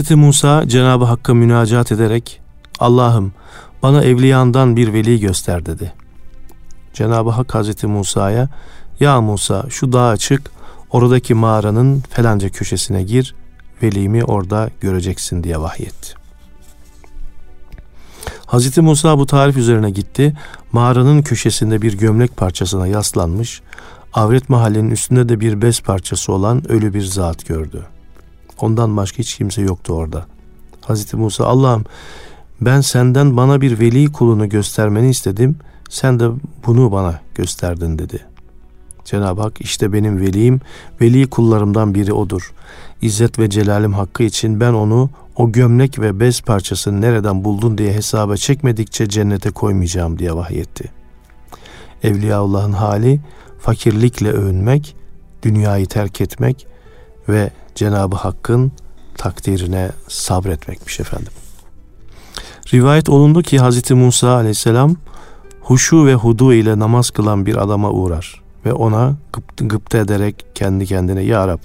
Hz. 0.00 0.10
Musa 0.10 0.68
Cenab-ı 0.68 1.04
Hakk'a 1.04 1.34
münacat 1.34 1.92
ederek 1.92 2.40
Allah'ım 2.78 3.32
bana 3.82 4.02
evliyandan 4.04 4.76
bir 4.76 4.92
veli 4.92 5.20
göster 5.20 5.66
dedi. 5.66 5.92
Cenab-ı 6.92 7.30
Hak 7.30 7.54
Hz. 7.54 7.84
Musa'ya 7.84 8.48
ya 9.00 9.20
Musa 9.20 9.66
şu 9.70 9.92
dağa 9.92 10.16
çık 10.16 10.50
oradaki 10.90 11.34
mağaranın 11.34 12.02
felanca 12.10 12.48
köşesine 12.48 13.02
gir 13.02 13.34
velimi 13.82 14.24
orada 14.24 14.70
göreceksin 14.80 15.44
diye 15.44 15.60
vahyetti. 15.60 16.14
Hz. 18.46 18.78
Musa 18.78 19.18
bu 19.18 19.26
tarif 19.26 19.56
üzerine 19.56 19.90
gitti. 19.90 20.36
Mağaranın 20.72 21.22
köşesinde 21.22 21.82
bir 21.82 21.98
gömlek 21.98 22.36
parçasına 22.36 22.86
yaslanmış, 22.86 23.62
avret 24.12 24.48
mahallenin 24.48 24.90
üstünde 24.90 25.28
de 25.28 25.40
bir 25.40 25.62
bez 25.62 25.80
parçası 25.80 26.32
olan 26.32 26.72
ölü 26.72 26.94
bir 26.94 27.02
zat 27.02 27.46
gördü.'' 27.46 27.99
Ondan 28.60 28.96
başka 28.96 29.18
hiç 29.18 29.36
kimse 29.36 29.62
yoktu 29.62 29.92
orada. 29.92 30.26
Hazreti 30.80 31.16
Musa 31.16 31.46
Allah'ım 31.46 31.84
ben 32.60 32.80
senden 32.80 33.36
bana 33.36 33.60
bir 33.60 33.80
veli 33.80 34.12
kulunu 34.12 34.48
göstermeni 34.48 35.10
istedim. 35.10 35.56
Sen 35.88 36.20
de 36.20 36.28
bunu 36.66 36.92
bana 36.92 37.20
gösterdin 37.34 37.98
dedi. 37.98 38.26
Cenab-ı 39.04 39.40
Hak 39.40 39.60
işte 39.60 39.92
benim 39.92 40.20
velim, 40.20 40.60
veli 41.00 41.30
kullarımdan 41.30 41.94
biri 41.94 42.12
odur. 42.12 42.52
İzzet 43.02 43.38
ve 43.38 43.50
celalim 43.50 43.92
hakkı 43.92 44.22
için 44.22 44.60
ben 44.60 44.72
onu 44.72 45.10
o 45.36 45.52
gömlek 45.52 45.98
ve 45.98 46.20
bez 46.20 46.40
parçasını 46.40 47.00
nereden 47.00 47.44
buldun 47.44 47.78
diye 47.78 47.92
hesaba 47.92 48.36
çekmedikçe 48.36 49.08
cennete 49.08 49.50
koymayacağım 49.50 50.18
diye 50.18 50.32
vahyetti. 50.32 50.90
Evliyaullah'ın 52.02 52.72
hali 52.72 53.20
fakirlikle 53.58 54.30
övünmek, 54.30 54.96
dünyayı 55.42 55.86
terk 55.86 56.20
etmek 56.20 56.66
ve 57.28 57.50
Cenabı 57.74 58.16
Hakk'ın 58.16 58.72
takdirine 59.16 59.90
sabretmekmiş 60.08 61.00
efendim. 61.00 61.32
Rivayet 62.72 63.08
olundu 63.08 63.42
ki 63.42 63.58
Hz. 63.58 63.90
Musa 63.90 64.34
aleyhisselam 64.34 64.96
huşu 65.60 66.06
ve 66.06 66.14
hudu 66.14 66.52
ile 66.52 66.78
namaz 66.78 67.10
kılan 67.10 67.46
bir 67.46 67.56
adama 67.56 67.90
uğrar 67.90 68.42
ve 68.66 68.72
ona 68.72 69.14
gıptı, 69.56 69.98
ederek 69.98 70.46
kendi 70.54 70.86
kendine 70.86 71.22
Ya 71.22 71.48
Rab 71.48 71.58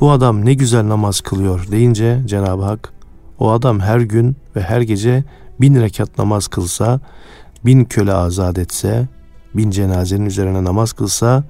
bu 0.00 0.10
adam 0.10 0.44
ne 0.44 0.54
güzel 0.54 0.88
namaz 0.88 1.20
kılıyor 1.20 1.66
deyince 1.70 2.20
Cenab-ı 2.26 2.62
Hak 2.62 2.92
o 3.38 3.50
adam 3.50 3.80
her 3.80 4.00
gün 4.00 4.36
ve 4.56 4.60
her 4.60 4.80
gece 4.80 5.24
bin 5.60 5.80
rekat 5.80 6.18
namaz 6.18 6.46
kılsa, 6.48 7.00
bin 7.64 7.84
köle 7.84 8.12
azat 8.12 8.58
etse, 8.58 9.08
bin 9.54 9.70
cenazenin 9.70 10.26
üzerine 10.26 10.64
namaz 10.64 10.92
kılsa, 10.92 11.44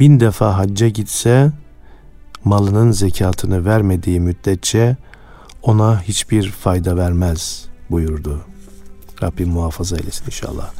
bin 0.00 0.20
defa 0.20 0.58
hacca 0.58 0.88
gitse 0.88 1.52
malının 2.48 2.90
zekatını 2.90 3.64
vermediği 3.64 4.20
müddetçe 4.20 4.96
ona 5.62 6.02
hiçbir 6.02 6.50
fayda 6.50 6.96
vermez 6.96 7.68
buyurdu. 7.90 8.40
Rabbim 9.22 9.48
muhafaza 9.48 9.96
eylesin 9.96 10.24
inşallah. 10.26 10.70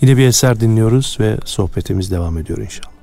Yine 0.00 0.16
bir 0.16 0.26
eser 0.26 0.60
dinliyoruz 0.60 1.16
ve 1.20 1.38
sohbetimiz 1.44 2.10
devam 2.10 2.38
ediyor 2.38 2.58
inşallah. 2.58 2.95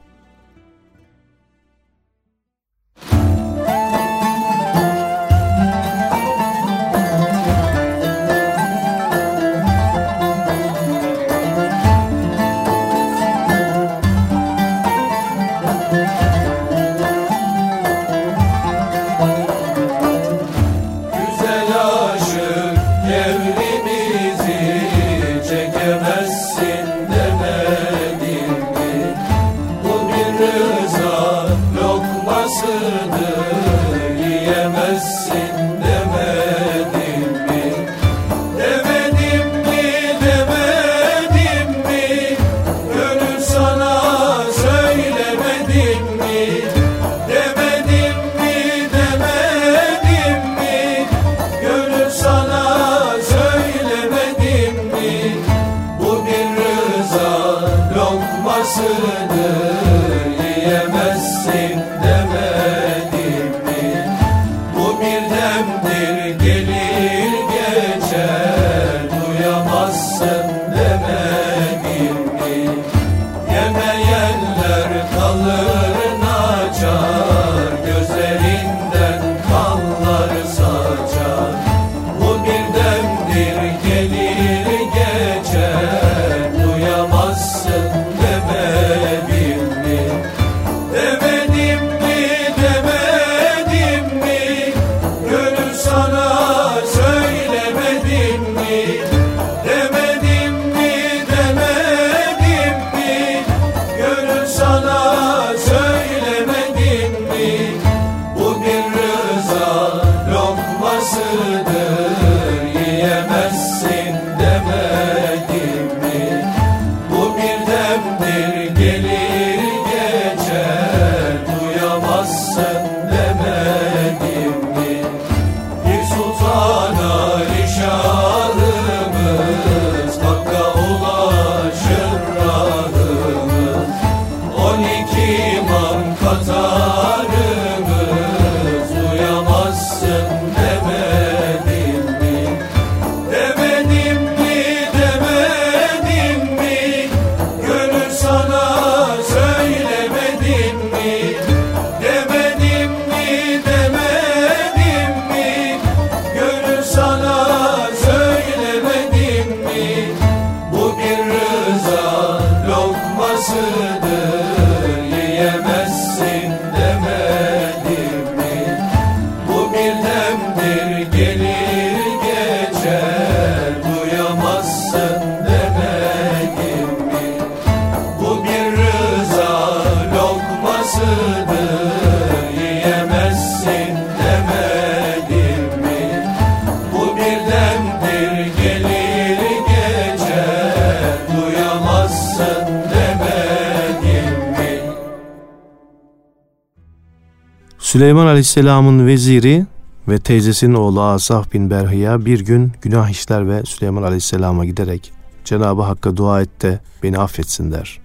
Süleyman 197.93 198.25
Aleyhisselam'ın 198.25 199.07
veziri 199.07 199.65
ve 200.07 200.17
teyzesinin 200.19 200.73
oğlu 200.73 201.01
Asaf 201.01 201.53
bin 201.53 201.69
Berhiya 201.69 202.25
bir 202.25 202.39
gün 202.39 202.71
günah 202.81 203.09
işler 203.09 203.49
ve 203.49 203.63
Süleyman 203.65 204.03
Aleyhisselam'a 204.03 204.65
giderek 204.65 205.11
Cenab-ı 205.45 205.81
Hakk'a 205.81 206.17
dua 206.17 206.41
et 206.41 206.61
de 206.61 206.79
beni 207.03 207.17
affetsin 207.19 207.71
der. 207.71 208.01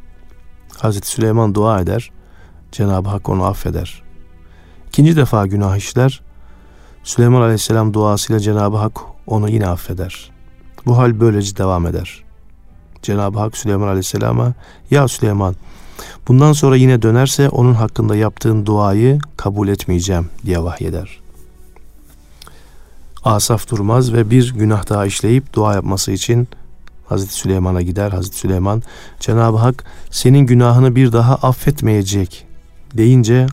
Hazreti 0.78 1.08
Süleyman 1.08 1.54
dua 1.54 1.80
eder, 1.80 2.10
Cenab-ı 2.72 3.08
Hak 3.08 3.28
onu 3.28 3.44
affeder. 3.44 4.02
İkinci 4.88 5.16
defa 5.16 5.46
günah 5.46 5.76
işler, 5.76 6.20
Süleyman 7.04 7.40
Aleyhisselam 7.40 7.94
duasıyla 7.94 8.40
Cenab-ı 8.40 8.76
Hak 8.76 9.00
onu 9.26 9.48
yine 9.48 9.66
affeder. 9.66 10.30
Bu 10.86 10.98
hal 10.98 11.20
böylece 11.20 11.56
devam 11.56 11.86
eder. 11.86 12.24
Cenab-ı 13.02 13.38
Hak 13.38 13.56
Süleyman 13.56 13.88
Aleyhisselam'a 13.88 14.54
ya 14.90 15.08
Süleyman 15.08 15.54
bundan 16.28 16.52
sonra 16.52 16.76
yine 16.76 17.02
dönerse 17.02 17.48
onun 17.48 17.74
hakkında 17.74 18.16
yaptığın 18.16 18.66
duayı 18.66 19.18
kabul 19.36 19.68
etmeyeceğim 19.68 20.28
diye 20.46 20.62
vahyeder. 20.62 21.20
Asaf 23.24 23.70
durmaz 23.70 24.12
ve 24.12 24.30
bir 24.30 24.54
günah 24.54 24.88
daha 24.88 25.06
işleyip 25.06 25.54
dua 25.54 25.74
yapması 25.74 26.12
için 26.12 26.48
Hazreti 27.06 27.34
Süleyman'a 27.34 27.82
gider. 27.82 28.10
Hazreti 28.10 28.36
Süleyman 28.36 28.82
Cenab-ı 29.20 29.56
Hak 29.56 29.84
senin 30.10 30.38
günahını 30.38 30.96
bir 30.96 31.12
daha 31.12 31.34
affetmeyecek 31.34 32.46
deyince 32.94 33.46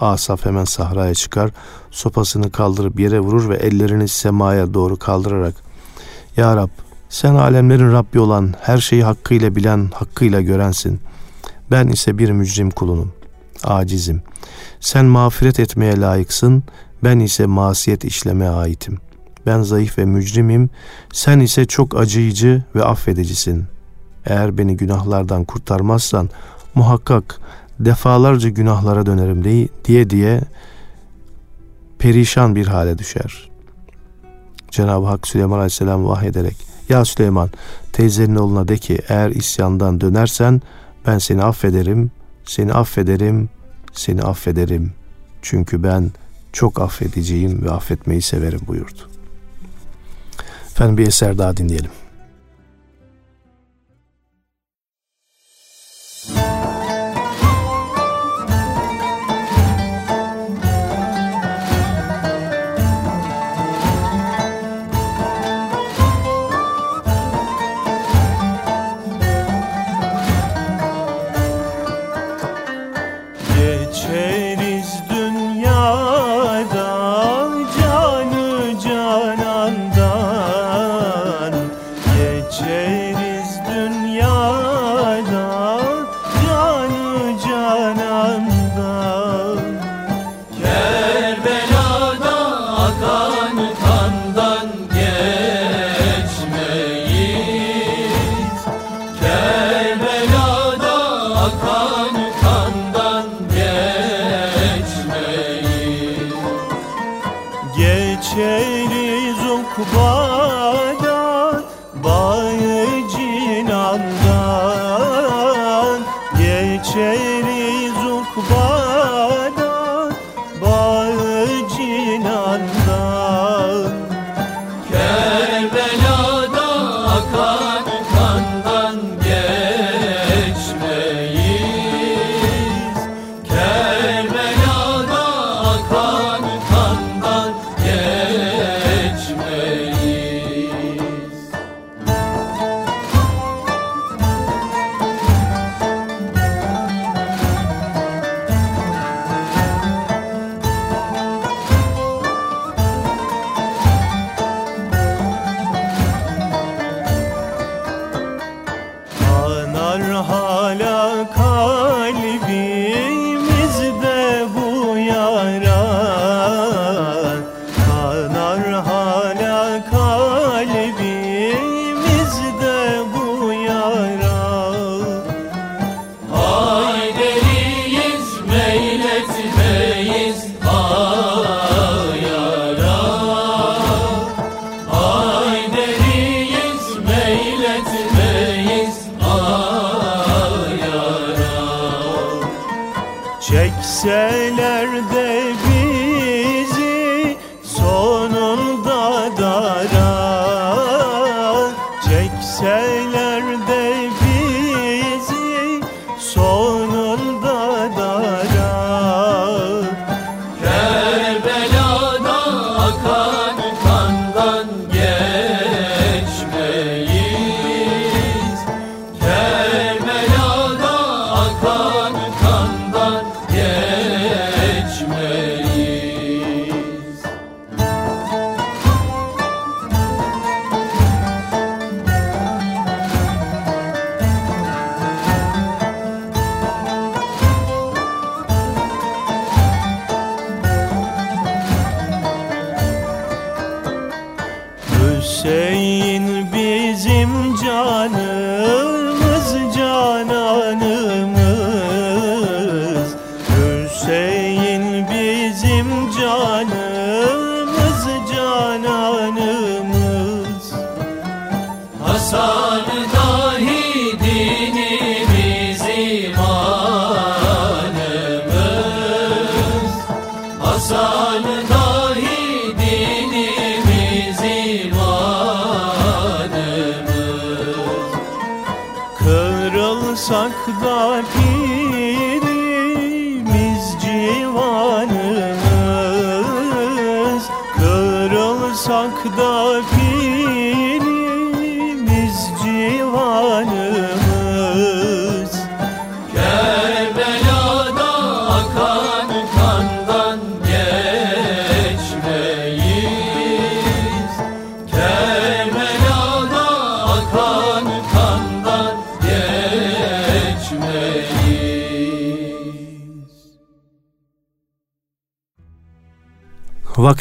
Asaf 0.00 0.44
hemen 0.44 0.64
sahraya 0.64 1.14
çıkar. 1.14 1.50
Sopasını 1.90 2.50
kaldırıp 2.50 3.00
yere 3.00 3.20
vurur 3.20 3.48
ve 3.48 3.56
ellerini 3.56 4.08
semaya 4.08 4.74
doğru 4.74 4.96
kaldırarak 4.96 5.54
Ya 6.36 6.56
Rab 6.56 6.68
sen 7.08 7.34
alemlerin 7.34 7.92
Rabbi 7.92 8.20
olan 8.20 8.54
her 8.60 8.78
şeyi 8.78 9.04
hakkıyla 9.04 9.56
bilen 9.56 9.90
hakkıyla 9.94 10.40
görensin. 10.40 11.00
Ben 11.70 11.88
ise 11.88 12.18
bir 12.18 12.30
mücrim 12.30 12.70
kulunum. 12.70 13.12
Acizim. 13.64 14.22
Sen 14.80 15.04
mağfiret 15.04 15.60
etmeye 15.60 16.00
layıksın. 16.00 16.64
Ben 17.04 17.18
ise 17.18 17.46
masiyet 17.46 18.04
işlemeye 18.04 18.50
aitim. 18.50 18.98
Ben 19.46 19.62
zayıf 19.62 19.98
ve 19.98 20.04
mücrimim. 20.04 20.70
Sen 21.12 21.40
ise 21.40 21.64
çok 21.64 21.96
acıyıcı 21.96 22.62
ve 22.74 22.84
affedicisin. 22.84 23.64
Eğer 24.26 24.58
beni 24.58 24.76
günahlardan 24.76 25.44
kurtarmazsan 25.44 26.30
muhakkak 26.74 27.40
defalarca 27.80 28.48
günahlara 28.48 29.06
dönerim 29.06 29.44
diye 29.84 30.10
diye 30.10 30.40
perişan 31.98 32.56
bir 32.56 32.66
hale 32.66 32.98
düşer. 32.98 33.50
Cenab-ı 34.70 35.06
Hak 35.06 35.28
Süleyman 35.28 35.58
Aleyhisselam 35.58 36.06
vahyederek 36.06 36.56
Ya 36.88 37.04
Süleyman 37.04 37.50
teyzenin 37.92 38.36
oğluna 38.36 38.68
de 38.68 38.76
ki 38.78 38.98
eğer 39.08 39.30
isyandan 39.30 40.00
dönersen 40.00 40.62
ben 41.06 41.18
seni 41.18 41.42
affederim, 41.42 42.10
seni 42.44 42.72
affederim, 42.72 43.48
seni 43.92 44.22
affederim. 44.22 44.92
Çünkü 45.42 45.82
ben 45.82 46.10
çok 46.52 46.80
affediciyim 46.80 47.64
ve 47.64 47.70
affetmeyi 47.70 48.22
severim 48.22 48.60
buyurdu. 48.66 49.10
Efendim 50.66 50.98
bir 50.98 51.06
eser 51.06 51.38
daha 51.38 51.56
dinleyelim. 51.56 51.90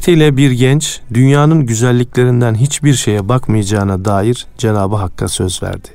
Vaktiyle 0.04 0.38
bir 0.38 0.52
genç 0.52 1.02
dünyanın 1.14 1.66
güzelliklerinden 1.66 2.56
hiçbir 2.56 2.94
şeye 2.94 3.30
bakmayacağına 3.30 4.06
dair 4.06 4.48
Cenabı 4.58 4.96
Hakk'a 4.96 5.28
söz 5.28 5.64
verdi. 5.64 5.88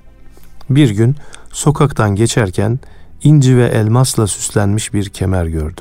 Bir 0.71 0.91
gün 0.91 1.17
sokaktan 1.53 2.15
geçerken 2.15 2.79
inci 3.23 3.57
ve 3.57 3.67
elmasla 3.67 4.27
süslenmiş 4.27 4.95
bir 4.95 5.09
kemer 5.09 5.47
gördü. 5.47 5.81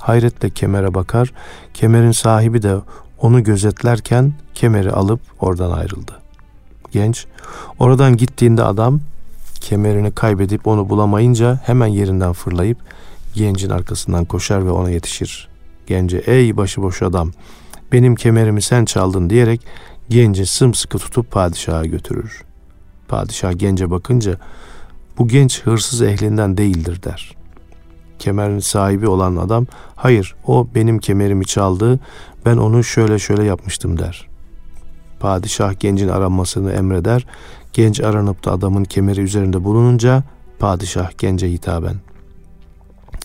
Hayretle 0.00 0.50
kemere 0.50 0.94
bakar, 0.94 1.32
kemerin 1.74 2.12
sahibi 2.12 2.62
de 2.62 2.76
onu 3.18 3.44
gözetlerken 3.44 4.32
kemeri 4.54 4.90
alıp 4.92 5.20
oradan 5.40 5.70
ayrıldı. 5.70 6.12
Genç, 6.92 7.26
oradan 7.78 8.16
gittiğinde 8.16 8.64
adam 8.64 9.00
kemerini 9.60 10.12
kaybedip 10.12 10.66
onu 10.66 10.88
bulamayınca 10.88 11.60
hemen 11.64 11.86
yerinden 11.86 12.32
fırlayıp 12.32 12.78
gencin 13.34 13.70
arkasından 13.70 14.24
koşar 14.24 14.66
ve 14.66 14.70
ona 14.70 14.90
yetişir 14.90 15.49
gence 15.90 16.18
ey 16.18 16.56
başıboş 16.56 17.02
adam 17.02 17.30
benim 17.92 18.14
kemerimi 18.14 18.62
sen 18.62 18.84
çaldın 18.84 19.30
diyerek 19.30 19.66
genci 20.08 20.46
sımsıkı 20.46 20.98
tutup 20.98 21.30
padişaha 21.30 21.86
götürür. 21.86 22.42
Padişah 23.08 23.52
gence 23.56 23.90
bakınca 23.90 24.36
bu 25.18 25.28
genç 25.28 25.62
hırsız 25.62 26.02
ehlinden 26.02 26.56
değildir 26.56 27.02
der. 27.02 27.36
Kemerin 28.18 28.58
sahibi 28.58 29.08
olan 29.08 29.36
adam 29.36 29.66
hayır 29.96 30.36
o 30.46 30.68
benim 30.74 30.98
kemerimi 30.98 31.46
çaldı 31.46 32.00
ben 32.46 32.56
onu 32.56 32.84
şöyle 32.84 33.18
şöyle 33.18 33.44
yapmıştım 33.44 33.98
der. 33.98 34.28
Padişah 35.20 35.80
gencin 35.80 36.08
aranmasını 36.08 36.72
emreder. 36.72 37.26
Genç 37.72 38.00
aranıp 38.00 38.44
da 38.44 38.52
adamın 38.52 38.84
kemeri 38.84 39.20
üzerinde 39.20 39.64
bulununca 39.64 40.22
padişah 40.58 41.10
gence 41.18 41.50
hitaben 41.50 41.96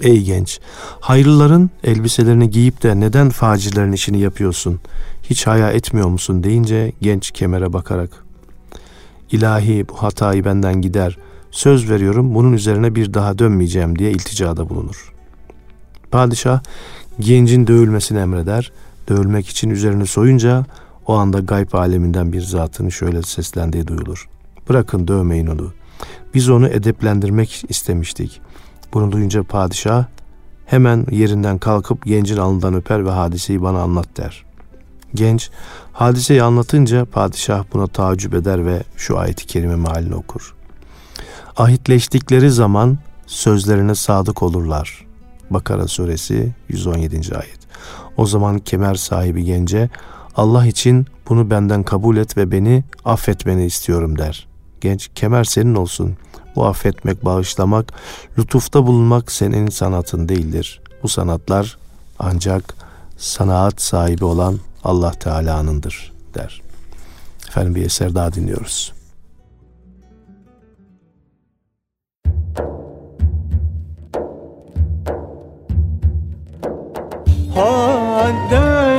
Ey 0.01 0.23
genç, 0.23 0.59
hayırlıların 0.99 1.69
elbiselerini 1.83 2.49
giyip 2.49 2.83
de 2.83 2.99
neden 2.99 3.29
facirlerin 3.29 3.91
işini 3.91 4.19
yapıyorsun? 4.19 4.79
Hiç 5.23 5.47
haya 5.47 5.71
etmiyor 5.71 6.07
musun 6.07 6.43
deyince 6.43 6.91
genç 7.01 7.31
kemere 7.31 7.73
bakarak 7.73 8.25
İlahi 9.31 9.87
bu 9.89 9.93
hatayı 9.93 10.45
benden 10.45 10.81
gider. 10.81 11.17
Söz 11.51 11.89
veriyorum 11.89 12.35
bunun 12.35 12.53
üzerine 12.53 12.95
bir 12.95 13.13
daha 13.13 13.39
dönmeyeceğim 13.39 13.99
diye 13.99 14.11
ilticada 14.11 14.69
bulunur. 14.69 15.13
Padişah 16.11 16.61
gencin 17.19 17.67
dövülmesini 17.67 18.19
emreder. 18.19 18.71
Dövülmek 19.09 19.47
için 19.47 19.69
üzerini 19.69 20.07
soyunca 20.07 20.65
o 21.07 21.13
anda 21.13 21.39
gayb 21.39 21.73
aleminden 21.73 22.33
bir 22.33 22.41
zatın 22.41 22.89
şöyle 22.89 23.21
seslendiği 23.21 23.87
duyulur. 23.87 24.29
Bırakın 24.69 25.07
dövmeyin 25.07 25.47
onu. 25.47 25.73
Biz 26.33 26.49
onu 26.49 26.67
edeplendirmek 26.67 27.63
istemiştik. 27.69 28.41
Bunu 28.95 29.11
duyunca 29.11 29.43
padişah 29.43 30.05
hemen 30.65 31.05
yerinden 31.11 31.57
kalkıp 31.57 32.05
gencin 32.05 32.37
alnından 32.37 32.73
öper 32.73 33.05
ve 33.05 33.09
hadiseyi 33.09 33.61
bana 33.61 33.81
anlat 33.81 34.17
der. 34.17 34.45
Genç 35.15 35.49
hadiseyi 35.93 36.43
anlatınca 36.43 37.05
padişah 37.05 37.63
buna 37.73 37.87
tacip 37.87 38.33
eder 38.33 38.65
ve 38.65 38.83
şu 38.97 39.17
ayeti 39.17 39.47
kerime 39.47 39.75
mealini 39.75 40.15
okur. 40.15 40.55
Ahitleştikleri 41.57 42.51
zaman 42.51 42.97
sözlerine 43.27 43.95
sadık 43.95 44.43
olurlar. 44.43 45.05
Bakara 45.49 45.87
suresi 45.87 46.53
117. 46.69 47.35
ayet. 47.35 47.59
O 48.17 48.25
zaman 48.25 48.59
kemer 48.59 48.95
sahibi 48.95 49.43
gence 49.43 49.89
Allah 50.35 50.65
için 50.65 51.05
bunu 51.29 51.49
benden 51.49 51.83
kabul 51.83 52.17
et 52.17 52.37
ve 52.37 52.51
beni 52.51 52.83
affetmeni 53.05 53.65
istiyorum 53.65 54.17
der. 54.17 54.47
Genç 54.81 55.09
kemer 55.15 55.43
senin 55.43 55.75
olsun. 55.75 56.15
Bu 56.55 56.65
affetmek, 56.65 57.25
bağışlamak, 57.25 57.93
lütufta 58.37 58.87
bulunmak 58.87 59.31
senin 59.31 59.69
sanatın 59.69 60.29
değildir. 60.29 60.81
Bu 61.03 61.07
sanatlar 61.07 61.77
ancak 62.19 62.75
sanat 63.17 63.81
sahibi 63.81 64.25
olan 64.25 64.59
Allah 64.83 65.11
Teala'nındır 65.11 66.13
der. 66.35 66.61
Efendim 67.47 67.75
bir 67.75 67.85
eser 67.85 68.15
daha 68.15 68.33
dinliyoruz. 68.33 68.93
Hadden 77.55 78.94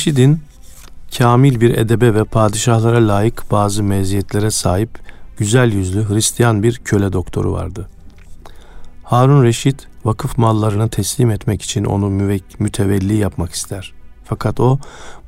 Harun 0.00 0.06
Reşid'in 0.06 0.40
kamil 1.18 1.60
bir 1.60 1.78
edebe 1.78 2.14
ve 2.14 2.24
padişahlara 2.24 3.08
layık 3.08 3.50
bazı 3.50 3.82
meziyetlere 3.82 4.50
sahip 4.50 4.98
güzel 5.36 5.72
yüzlü 5.72 6.08
Hristiyan 6.08 6.62
bir 6.62 6.80
köle 6.84 7.12
doktoru 7.12 7.52
vardı. 7.52 7.88
Harun 9.04 9.44
Reşit 9.44 9.88
vakıf 10.04 10.38
mallarını 10.38 10.88
teslim 10.88 11.30
etmek 11.30 11.62
için 11.62 11.84
onu 11.84 12.06
müvek- 12.06 12.58
mütevelli 12.58 13.14
yapmak 13.14 13.52
ister. 13.52 13.92
Fakat 14.24 14.60
o 14.60 14.78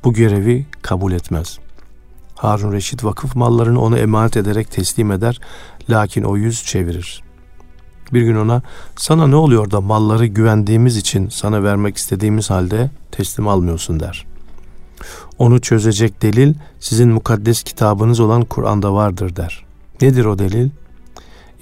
bu 0.03 0.13
görevi 0.13 0.65
kabul 0.81 1.11
etmez. 1.11 1.59
Harun 2.35 2.73
Reşit 2.73 3.03
vakıf 3.03 3.35
mallarını 3.35 3.81
ona 3.81 3.97
emanet 3.97 4.37
ederek 4.37 4.71
teslim 4.71 5.11
eder 5.11 5.39
lakin 5.89 6.23
o 6.23 6.37
yüz 6.37 6.65
çevirir. 6.65 7.23
Bir 8.13 8.21
gün 8.21 8.35
ona 8.35 8.61
sana 8.95 9.27
ne 9.27 9.35
oluyor 9.35 9.71
da 9.71 9.81
malları 9.81 10.25
güvendiğimiz 10.25 10.97
için 10.97 11.29
sana 11.29 11.63
vermek 11.63 11.97
istediğimiz 11.97 12.49
halde 12.49 12.91
teslim 13.11 13.47
almıyorsun 13.47 13.99
der. 13.99 14.32
Onu 15.37 15.61
çözecek 15.61 16.21
delil 16.21 16.53
sizin 16.79 17.09
mukaddes 17.09 17.63
kitabınız 17.63 18.19
olan 18.19 18.41
Kur'an'da 18.41 18.93
vardır 18.93 19.35
der. 19.35 19.65
Nedir 20.01 20.25
o 20.25 20.39
delil? 20.39 20.69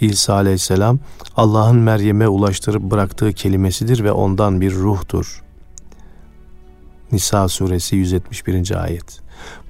İsa 0.02 0.34
aleyhisselam 0.34 1.00
Allah'ın 1.38 1.78
Meryem'e 1.78 2.28
ulaştırıp 2.28 2.82
bıraktığı 2.82 3.34
kelimesidir 3.34 4.04
ve 4.04 4.12
ondan 4.12 4.62
bir 4.62 4.74
ruhtur. 4.74 5.44
Nisa 7.12 7.48
suresi 7.48 7.96
171. 7.96 8.84
ayet. 8.84 9.20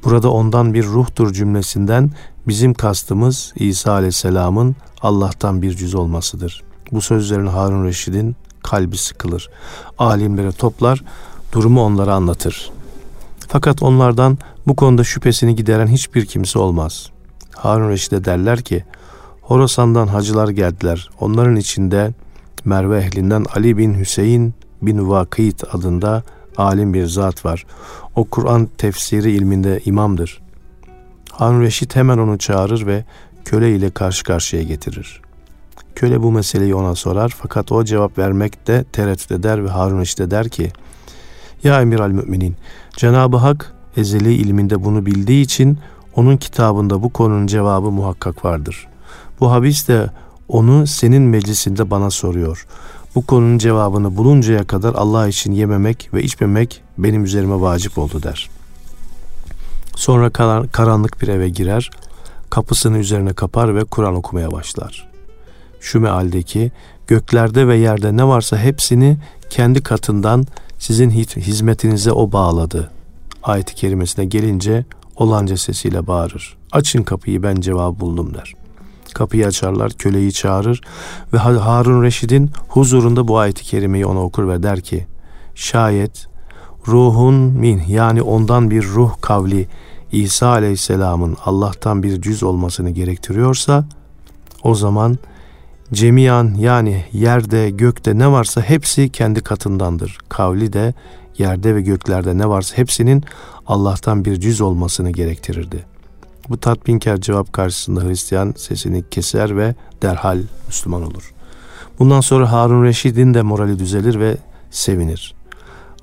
Burada 0.04 0.32
ondan 0.32 0.74
bir 0.74 0.86
ruhtur 0.86 1.34
cümlesinden 1.34 2.12
bizim 2.48 2.74
kastımız 2.74 3.54
İsa 3.56 3.92
aleyhisselamın 3.92 4.76
Allah'tan 5.02 5.62
bir 5.62 5.76
cüz 5.76 5.96
olmasıdır. 5.96 6.64
Bu 6.92 7.02
sözlerin 7.02 7.48
Harun 7.48 7.86
Reşid'in 7.86 8.36
kalbi 8.64 8.98
sıkılır. 8.98 9.50
Alimleri 9.98 10.52
toplar, 10.52 11.04
durumu 11.52 11.82
onlara 11.82 12.14
anlatır. 12.14 12.72
Fakat 13.52 13.84
onlardan 13.84 14.38
bu 14.68 14.76
konuda 14.76 15.04
şüphesini 15.04 15.56
gideren 15.56 15.88
hiçbir 15.88 16.26
kimse 16.26 16.60
olmaz. 16.60 17.10
Harun 17.56 17.90
Reşid'e 17.90 18.26
derler 18.26 18.62
ki, 18.62 18.86
Horasan'dan 19.42 20.08
hacılar 20.08 20.50
geldiler. 20.50 21.10
Onların 21.20 21.56
içinde 21.56 22.14
Merve 22.66 22.98
ehlinden 22.98 23.46
Ali 23.56 23.78
bin 23.78 24.00
Hüseyin 24.00 24.54
bin 24.82 25.10
Vakit 25.10 25.76
adında 25.76 26.24
alim 26.58 26.94
bir 26.94 27.06
zat 27.06 27.46
var. 27.46 27.66
O 28.16 28.24
Kur'an 28.24 28.70
tefsiri 28.78 29.32
ilminde 29.32 29.82
imamdır. 29.86 30.42
Harun 31.32 31.62
Reşit 31.62 31.96
hemen 31.96 32.18
onu 32.18 32.38
çağırır 32.38 32.86
ve 32.86 33.06
köle 33.46 33.76
ile 33.76 33.90
karşı 33.90 34.24
karşıya 34.24 34.64
getirir. 34.64 35.22
Köle 35.96 36.24
bu 36.24 36.32
meseleyi 36.32 36.76
ona 36.76 36.96
sorar 36.96 37.36
fakat 37.38 37.72
o 37.72 37.84
cevap 37.84 38.18
vermekte 38.18 38.84
tereddüt 38.84 39.32
eder 39.32 39.66
ve 39.66 39.70
Harun 39.70 40.00
Reşit'e 40.00 40.32
der 40.32 40.50
ki 40.50 40.72
Ya 41.64 41.82
emir 41.82 42.00
al 42.00 42.10
müminin 42.10 42.56
Cenab-ı 42.98 43.38
Hak 43.38 43.74
ezeli 43.98 44.34
ilminde 44.34 44.84
bunu 44.84 45.06
bildiği 45.06 45.44
için 45.44 45.78
onun 46.16 46.38
kitabında 46.38 47.04
bu 47.04 47.10
konunun 47.10 47.48
cevabı 47.48 47.92
muhakkak 47.92 48.46
vardır. 48.46 48.88
Bu 49.40 49.52
habis 49.52 49.88
de 49.88 50.10
onu 50.48 50.88
senin 50.88 51.22
meclisinde 51.22 51.90
bana 51.92 52.10
soruyor. 52.10 52.68
Bu 53.16 53.26
konunun 53.26 53.58
cevabını 53.58 54.18
buluncaya 54.18 54.64
kadar 54.64 54.94
Allah 54.96 55.28
için 55.28 55.52
yememek 55.52 56.10
ve 56.14 56.24
içmemek 56.24 56.82
benim 56.98 57.24
üzerime 57.24 57.62
vacip 57.62 57.98
oldu 57.98 58.24
der. 58.24 58.50
Sonra 59.96 60.30
karanlık 60.72 61.22
bir 61.22 61.28
eve 61.28 61.50
girer, 61.50 61.90
kapısını 62.50 62.98
üzerine 62.98 63.34
kapar 63.34 63.76
ve 63.76 63.84
Kur'an 63.84 64.16
okumaya 64.16 64.52
başlar. 64.52 65.10
Şu 65.80 66.00
mealdeki 66.00 66.72
göklerde 67.08 67.68
ve 67.68 67.78
yerde 67.78 68.18
ne 68.18 68.28
varsa 68.28 68.58
hepsini 68.58 69.18
kendi 69.50 69.84
katından 69.84 70.46
sizin 70.82 71.10
hizmetinize 71.10 72.12
o 72.12 72.32
bağladı. 72.32 72.92
Ayet-i 73.44 73.76
kerimesine 73.76 74.26
gelince 74.26 74.86
olanca 75.16 75.58
sesiyle 75.58 76.08
bağırır. 76.08 76.58
Açın 76.72 77.04
kapıyı 77.04 77.44
ben 77.44 77.56
cevap 77.56 78.00
buldum 78.00 78.34
der. 78.34 78.54
Kapıyı 79.14 79.48
açarlar, 79.48 79.92
köleyi 79.92 80.34
çağırır 80.34 80.82
ve 81.34 81.38
Harun 81.38 82.04
Reşid'in 82.04 82.52
huzurunda 82.68 83.28
bu 83.28 83.38
ayeti 83.38 83.64
kerimeyi 83.64 84.06
ona 84.06 84.20
okur 84.20 84.48
ve 84.48 84.64
der 84.64 84.82
ki 84.82 85.08
şayet 85.56 86.28
ruhun 86.88 87.36
min 87.36 87.82
yani 87.88 88.22
ondan 88.22 88.72
bir 88.72 88.84
ruh 88.84 89.12
kavli 89.22 89.68
İsa 90.12 90.48
aleyhisselamın 90.48 91.38
Allah'tan 91.46 92.04
bir 92.04 92.22
cüz 92.22 92.44
olmasını 92.44 92.90
gerektiriyorsa 92.90 93.86
o 94.64 94.76
zaman 94.76 95.18
cemiyan 95.94 96.56
yani 96.60 97.06
yerde 97.14 97.70
gökte 97.70 98.18
ne 98.18 98.32
varsa 98.32 98.62
hepsi 98.62 99.10
kendi 99.10 99.42
katındandır. 99.42 100.18
Kavli 100.30 100.74
de 100.74 100.94
yerde 101.38 101.76
ve 101.76 101.82
göklerde 101.82 102.38
ne 102.38 102.50
varsa 102.50 102.78
hepsinin 102.78 103.24
Allah'tan 103.68 104.26
bir 104.26 104.40
cüz 104.40 104.62
olmasını 104.62 105.12
gerektirirdi. 105.12 105.86
Bu 106.50 106.58
tatminkar 106.58 107.18
cevap 107.18 107.54
karşısında 107.54 108.04
Hristiyan 108.04 108.54
sesini 108.58 109.04
keser 109.10 109.58
ve 109.58 109.76
derhal 110.02 110.40
Müslüman 110.68 111.04
olur. 111.04 111.34
Bundan 112.00 112.22
sonra 112.22 112.52
Harun 112.52 112.84
Reşid'in 112.84 113.34
de 113.34 113.42
morali 113.42 113.80
düzelir 113.80 114.20
ve 114.20 114.38
sevinir. 114.72 115.36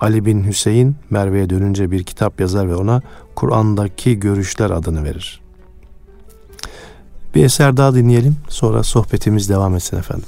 Ali 0.00 0.24
bin 0.24 0.44
Hüseyin 0.44 0.96
Merve'ye 1.10 1.50
dönünce 1.50 1.90
bir 1.90 2.04
kitap 2.04 2.40
yazar 2.40 2.68
ve 2.68 2.76
ona 2.76 3.02
Kur'an'daki 3.34 4.20
görüşler 4.20 4.70
adını 4.70 5.04
verir. 5.04 5.47
Bir 7.34 7.44
eser 7.44 7.76
daha 7.76 7.94
dinleyelim 7.94 8.36
sonra 8.48 8.82
sohbetimiz 8.82 9.48
devam 9.48 9.76
etsin 9.76 9.96
efendim. 9.96 10.26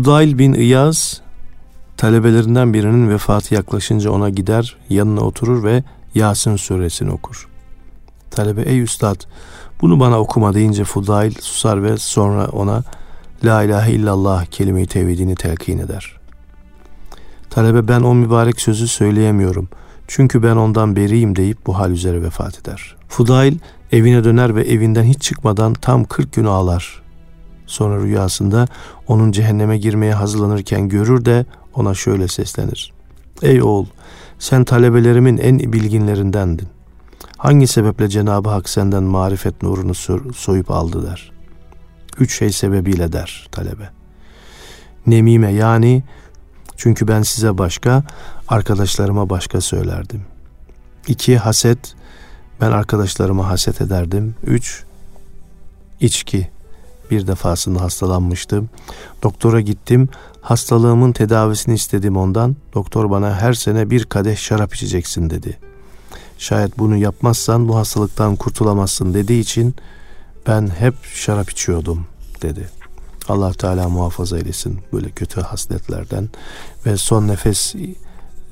Fudail 0.00 0.38
bin 0.38 0.52
İyaz 0.52 1.20
talebelerinden 1.96 2.74
birinin 2.74 3.10
vefatı 3.10 3.54
yaklaşınca 3.54 4.10
ona 4.10 4.30
gider, 4.30 4.76
yanına 4.88 5.20
oturur 5.20 5.64
ve 5.64 5.82
Yasin 6.14 6.56
suresini 6.56 7.10
okur. 7.10 7.48
Talebe 8.30 8.62
ey 8.62 8.80
üstad 8.80 9.20
bunu 9.80 10.00
bana 10.00 10.20
okuma 10.20 10.54
deyince 10.54 10.84
Fudail 10.84 11.34
susar 11.40 11.82
ve 11.82 11.96
sonra 11.96 12.48
ona 12.48 12.82
La 13.44 13.62
ilahe 13.62 13.92
illallah 13.92 14.46
kelime-i 14.46 14.86
tevhidini 14.86 15.34
telkin 15.34 15.78
eder. 15.78 16.16
Talebe 17.50 17.88
ben 17.88 18.00
o 18.00 18.14
mübarek 18.14 18.60
sözü 18.60 18.88
söyleyemiyorum. 18.88 19.68
Çünkü 20.08 20.42
ben 20.42 20.56
ondan 20.56 20.96
beriyim 20.96 21.36
deyip 21.36 21.66
bu 21.66 21.78
hal 21.78 21.90
üzere 21.90 22.22
vefat 22.22 22.60
eder. 22.60 22.96
Fudail 23.08 23.58
evine 23.92 24.24
döner 24.24 24.56
ve 24.56 24.62
evinden 24.62 25.04
hiç 25.04 25.22
çıkmadan 25.22 25.74
tam 25.74 26.04
40 26.04 26.32
gün 26.32 26.44
ağlar. 26.44 27.02
Sonra 27.70 28.02
rüyasında 28.02 28.68
onun 29.08 29.32
cehenneme 29.32 29.78
girmeye 29.78 30.14
hazırlanırken 30.14 30.88
görür 30.88 31.24
de 31.24 31.46
ona 31.74 31.94
şöyle 31.94 32.28
seslenir. 32.28 32.92
Ey 33.42 33.62
oğul 33.62 33.86
sen 34.38 34.64
talebelerimin 34.64 35.36
en 35.36 35.58
bilginlerindendin. 35.58 36.68
Hangi 37.36 37.66
sebeple 37.66 38.08
Cenab-ı 38.08 38.48
Hak 38.48 38.68
senden 38.68 39.02
marifet 39.02 39.62
nurunu 39.62 39.94
soyup 40.34 40.70
aldı 40.70 41.06
der. 41.06 41.32
Üç 42.18 42.38
şey 42.38 42.52
sebebiyle 42.52 43.12
der 43.12 43.48
talebe. 43.52 43.90
Nemime 45.06 45.52
yani 45.52 46.02
çünkü 46.76 47.08
ben 47.08 47.22
size 47.22 47.58
başka, 47.58 48.02
arkadaşlarıma 48.48 49.30
başka 49.30 49.60
söylerdim. 49.60 50.22
İki, 51.08 51.38
haset. 51.38 51.94
Ben 52.60 52.70
arkadaşlarıma 52.72 53.48
haset 53.48 53.80
ederdim. 53.80 54.34
Üç, 54.44 54.84
içki. 56.00 56.50
Bir 57.10 57.26
defasında 57.26 57.80
hastalanmıştım. 57.80 58.70
Doktora 59.22 59.60
gittim. 59.60 60.08
Hastalığımın 60.40 61.12
tedavisini 61.12 61.74
istedim 61.74 62.16
ondan. 62.16 62.56
Doktor 62.74 63.10
bana 63.10 63.34
her 63.40 63.52
sene 63.52 63.90
bir 63.90 64.04
kadeh 64.04 64.36
şarap 64.36 64.74
içeceksin 64.74 65.30
dedi. 65.30 65.58
Şayet 66.38 66.78
bunu 66.78 66.96
yapmazsan 66.96 67.68
bu 67.68 67.76
hastalıktan 67.76 68.36
kurtulamazsın 68.36 69.14
dediği 69.14 69.40
için 69.40 69.74
ben 70.46 70.70
hep 70.78 70.94
şarap 71.04 71.50
içiyordum 71.50 72.06
dedi. 72.42 72.68
Allah 73.28 73.52
Teala 73.52 73.88
muhafaza 73.88 74.38
eylesin 74.38 74.80
böyle 74.92 75.10
kötü 75.10 75.40
hasletlerden 75.40 76.28
ve 76.86 76.96
son 76.96 77.28
nefes 77.28 77.74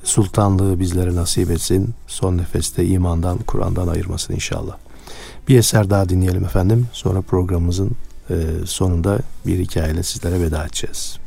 sultanlığı 0.05 0.81
bizlere 0.81 1.15
nasip 1.15 1.51
etsin. 1.51 1.95
Son 2.07 2.39
nefeste 2.39 2.87
imandan, 2.87 3.39
Kur'an'dan 3.39 3.89
ayırmasın 3.89 4.35
inşallah. 4.35 4.77
Bir 5.49 5.59
eser 5.59 5.91
daha 5.91 6.09
dinleyelim 6.09 6.45
efendim. 6.45 6.87
Sonra 6.93 7.21
programımızın 7.21 7.91
sonunda 8.67 9.19
bir 9.47 9.59
hikayeyle 9.59 10.03
sizlere 10.03 10.41
veda 10.41 10.65
edeceğiz. 10.65 11.19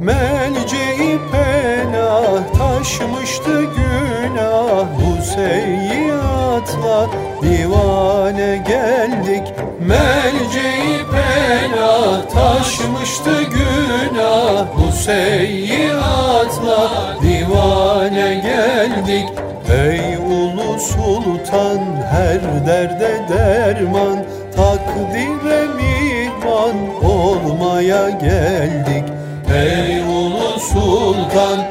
Melceği 0.00 1.18
penah 1.32 2.52
taşmıştı 2.58 3.62
günah. 3.62 4.86
Bu 4.96 5.22
seyyiatla 5.22 7.06
divane 7.42 8.56
geldik. 8.68 9.42
Melceği 9.80 10.98
pena 11.12 12.28
taşmıştı 12.28 13.42
günah. 13.42 14.66
Bu 14.76 14.92
seyyiatla 14.92 16.90
divane 17.22 18.34
geldik. 18.34 19.28
Ey 19.72 20.16
ulu 20.16 20.80
sultan 20.80 21.80
her 22.10 22.66
derde 22.66 23.20
derman. 23.28 24.24
Takdire 24.56 25.66
mihman 25.76 27.04
olmaya 27.04 28.10
geldik 28.10 29.09
ulu 30.80 31.69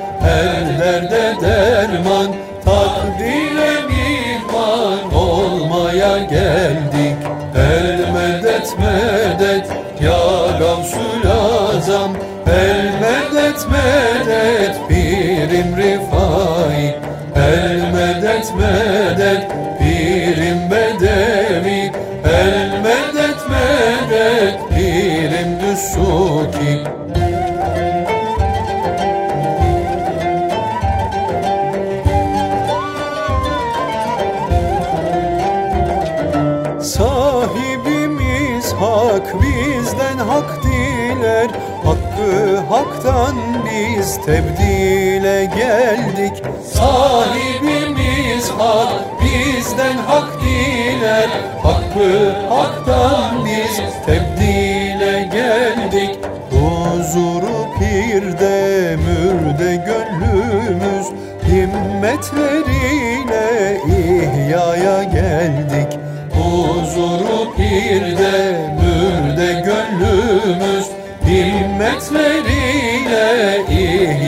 tebdile 44.30 45.46
geldik. 45.46 46.36
Sahibimiz 46.74 48.50
hak 48.58 48.92
bizden 49.22 49.98
hak 49.98 50.42
diler. 50.42 51.30
Hakkı 51.64 52.34
haktan 52.50 53.46
biz 53.46 53.82
tebdile 54.06 55.30
geldik. 55.34 56.20
Huzuru 56.52 57.60
pirde 57.80 58.96
mürde 58.96 59.76
gönlümüz 59.76 61.08
Himmetleriyle 61.48 63.48
ihyaya 63.88 65.04
geldik. 65.04 66.00
Huzuru 66.34 67.56
pirde 67.58 68.38
mürde 68.82 69.54
gönlümüz 69.54 70.86
Himmetleriyle 71.26 73.58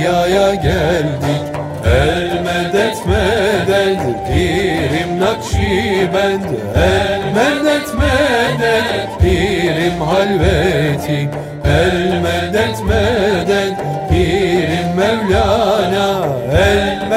ihyaya 0.01 0.55
geldik 0.55 1.43
El 1.85 2.41
medet 2.45 2.97
medet 3.05 4.01
pirim 4.27 5.19
nakşibend 5.19 6.45
El 6.75 7.21
medet 7.35 7.87
medet 7.99 9.09
Pirim 9.21 10.01
halveti. 10.01 11.29
El 11.65 12.21
medet 12.23 12.77
medet 12.89 13.77
Pirim 14.09 14.95
Mevlana. 14.95 16.25
El 16.51 17.10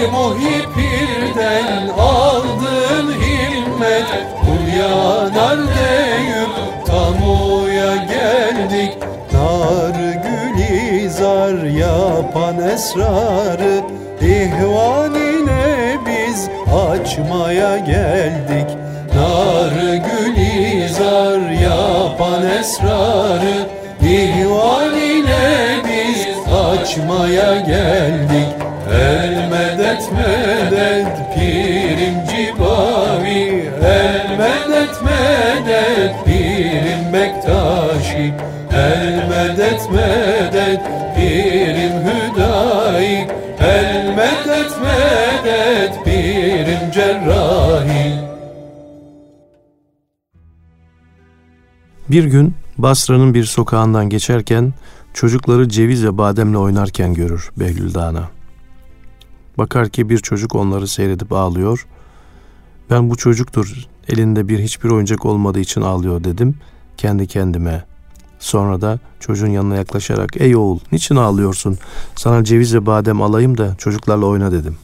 Ey 0.00 0.06
muhipirden 0.06 1.88
aldın 1.98 3.12
himmet? 3.12 4.06
Kul 4.40 4.78
yanar 4.78 5.58
deyip 5.58 6.50
tamuya 6.86 7.96
geldik. 7.96 8.98
Nar 9.32 9.94
gülizar 10.24 11.64
yapan 11.64 12.68
esrarı 12.68 13.80
ihvan 14.20 15.14
ile 15.14 15.98
biz 16.06 16.48
açmaya 16.74 17.78
geldik. 17.78 18.76
Nar 19.14 19.94
gülizar 19.94 21.50
yapan 21.50 22.46
esrarı 22.60 23.66
ihvan 24.02 24.94
ile 24.94 25.76
biz 25.84 26.26
açmaya 26.54 27.60
geldik. 27.60 28.46
El 28.46 28.49
medet 30.12 31.34
pirim 31.34 32.14
cibavi 32.30 33.70
El 33.84 34.38
medet 34.38 35.02
medet 35.04 36.24
pirim 36.24 37.12
bektaşi 37.12 38.34
El 38.72 39.28
medet 39.28 39.92
medet 39.92 40.80
pirim 41.16 41.92
hüdayi 42.06 43.26
El 43.60 44.08
medet 44.16 44.72
medet 44.82 46.04
pirim 46.04 46.90
cerrahi 46.94 48.30
Bir 52.10 52.24
gün 52.24 52.54
Basra'nın 52.78 53.34
bir 53.34 53.44
sokağından 53.44 54.08
geçerken 54.08 54.72
çocukları 55.14 55.68
ceviz 55.68 56.04
ve 56.04 56.18
bademle 56.18 56.58
oynarken 56.58 57.14
görür 57.14 57.50
Behlül 57.56 57.94
Dağı'na. 57.94 58.39
Bakar 59.60 59.88
ki 59.88 60.08
bir 60.08 60.18
çocuk 60.18 60.54
onları 60.54 60.88
seyredip 60.88 61.32
ağlıyor. 61.32 61.86
Ben 62.90 63.10
bu 63.10 63.16
çocuktur, 63.16 63.86
elinde 64.08 64.48
bir 64.48 64.58
hiçbir 64.58 64.90
oyuncak 64.90 65.26
olmadığı 65.26 65.60
için 65.60 65.80
ağlıyor 65.80 66.24
dedim 66.24 66.54
kendi 66.96 67.26
kendime. 67.26 67.84
Sonra 68.38 68.80
da 68.80 68.98
çocuğun 69.20 69.46
yanına 69.46 69.76
yaklaşarak 69.76 70.40
ey 70.40 70.56
oğul 70.56 70.78
niçin 70.92 71.16
ağlıyorsun? 71.16 71.78
Sana 72.16 72.44
ceviz 72.44 72.74
ve 72.74 72.86
badem 72.86 73.22
alayım 73.22 73.58
da 73.58 73.74
çocuklarla 73.78 74.26
oyna 74.26 74.52
dedim. 74.52 74.76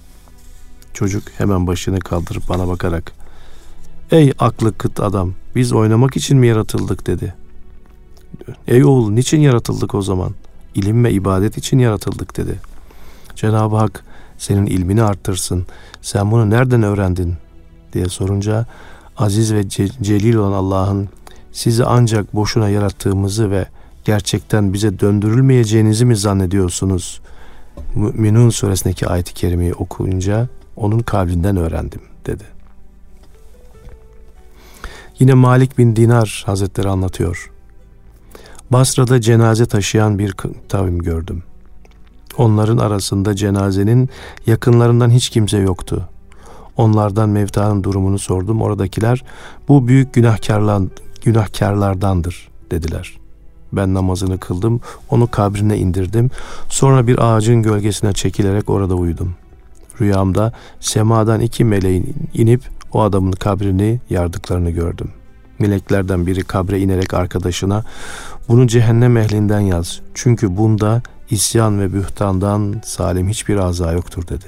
Çocuk 0.94 1.22
hemen 1.38 1.66
başını 1.66 1.98
kaldırıp 1.98 2.48
bana 2.48 2.68
bakarak 2.68 3.12
Ey 4.10 4.32
aklı 4.38 4.78
kıt 4.78 5.00
adam 5.00 5.34
biz 5.54 5.72
oynamak 5.72 6.16
için 6.16 6.38
mi 6.38 6.46
yaratıldık 6.46 7.06
dedi. 7.06 7.34
Ey 8.68 8.84
oğul 8.84 9.10
niçin 9.10 9.40
yaratıldık 9.40 9.94
o 9.94 10.02
zaman? 10.02 10.34
İlim 10.74 11.04
ve 11.04 11.12
ibadet 11.12 11.58
için 11.58 11.78
yaratıldık 11.78 12.36
dedi. 12.36 12.60
Cenab-ı 13.34 13.76
Hak 13.76 14.04
senin 14.38 14.66
ilmini 14.66 15.02
arttırsın. 15.02 15.66
Sen 16.02 16.30
bunu 16.30 16.50
nereden 16.50 16.82
öğrendin? 16.82 17.34
diye 17.92 18.08
sorunca 18.08 18.66
aziz 19.16 19.54
ve 19.54 19.60
ce- 19.60 20.02
celil 20.02 20.34
olan 20.34 20.52
Allah'ın 20.52 21.08
sizi 21.52 21.84
ancak 21.84 22.34
boşuna 22.34 22.68
yarattığımızı 22.68 23.50
ve 23.50 23.66
gerçekten 24.04 24.72
bize 24.72 25.00
döndürülmeyeceğinizi 25.00 26.04
mi 26.04 26.16
zannediyorsunuz? 26.16 27.20
Müminun 27.94 28.50
suresindeki 28.50 29.06
ayet-i 29.06 29.34
kerimeyi 29.34 29.74
okuyunca 29.74 30.48
onun 30.76 30.98
kalbinden 30.98 31.56
öğrendim 31.56 32.00
dedi. 32.26 32.44
Yine 35.18 35.34
Malik 35.34 35.78
bin 35.78 35.96
Dinar 35.96 36.42
Hazretleri 36.46 36.88
anlatıyor. 36.88 37.50
Basra'da 38.70 39.20
cenaze 39.20 39.66
taşıyan 39.66 40.18
bir 40.18 40.34
tavim 40.68 40.98
gördüm. 40.98 41.42
Onların 42.38 42.78
arasında 42.78 43.36
cenazenin 43.36 44.08
yakınlarından 44.46 45.10
hiç 45.10 45.28
kimse 45.28 45.58
yoktu. 45.58 46.08
Onlardan 46.76 47.28
mevtanın 47.28 47.84
durumunu 47.84 48.18
sordum. 48.18 48.62
Oradakiler 48.62 49.24
bu 49.68 49.88
büyük 49.88 50.12
günahkarlar, 50.12 50.82
günahkarlardandır 51.24 52.48
dediler. 52.70 53.18
Ben 53.72 53.94
namazını 53.94 54.38
kıldım, 54.38 54.80
onu 55.10 55.30
kabrine 55.30 55.78
indirdim. 55.78 56.30
Sonra 56.68 57.06
bir 57.06 57.18
ağacın 57.18 57.62
gölgesine 57.62 58.12
çekilerek 58.12 58.70
orada 58.70 58.94
uyudum. 58.94 59.34
Rüyamda 60.00 60.52
semadan 60.80 61.40
iki 61.40 61.64
meleğin 61.64 62.14
inip 62.34 62.62
o 62.92 63.02
adamın 63.02 63.32
kabrini 63.32 64.00
yardıklarını 64.10 64.70
gördüm. 64.70 65.10
Meleklerden 65.58 66.26
biri 66.26 66.44
kabre 66.44 66.80
inerek 66.80 67.14
arkadaşına 67.14 67.84
bunu 68.48 68.66
cehennem 68.66 69.16
ehlinden 69.16 69.60
yaz. 69.60 70.00
Çünkü 70.14 70.56
bunda 70.56 71.02
isyan 71.30 71.80
ve 71.80 71.92
bühtandan 71.92 72.80
salim 72.84 73.28
hiçbir 73.28 73.56
aza 73.56 73.92
yoktur 73.92 74.28
dedi. 74.28 74.44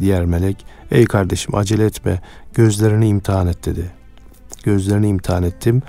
Diğer 0.00 0.24
melek 0.24 0.66
ey 0.90 1.04
kardeşim 1.04 1.54
acele 1.54 1.84
etme 1.84 2.20
gözlerini 2.54 3.08
imtihan 3.08 3.46
et 3.46 3.66
dedi. 3.66 3.90
Gözlerini 4.64 5.08
imtihan 5.08 5.42
ettim. 5.42 5.82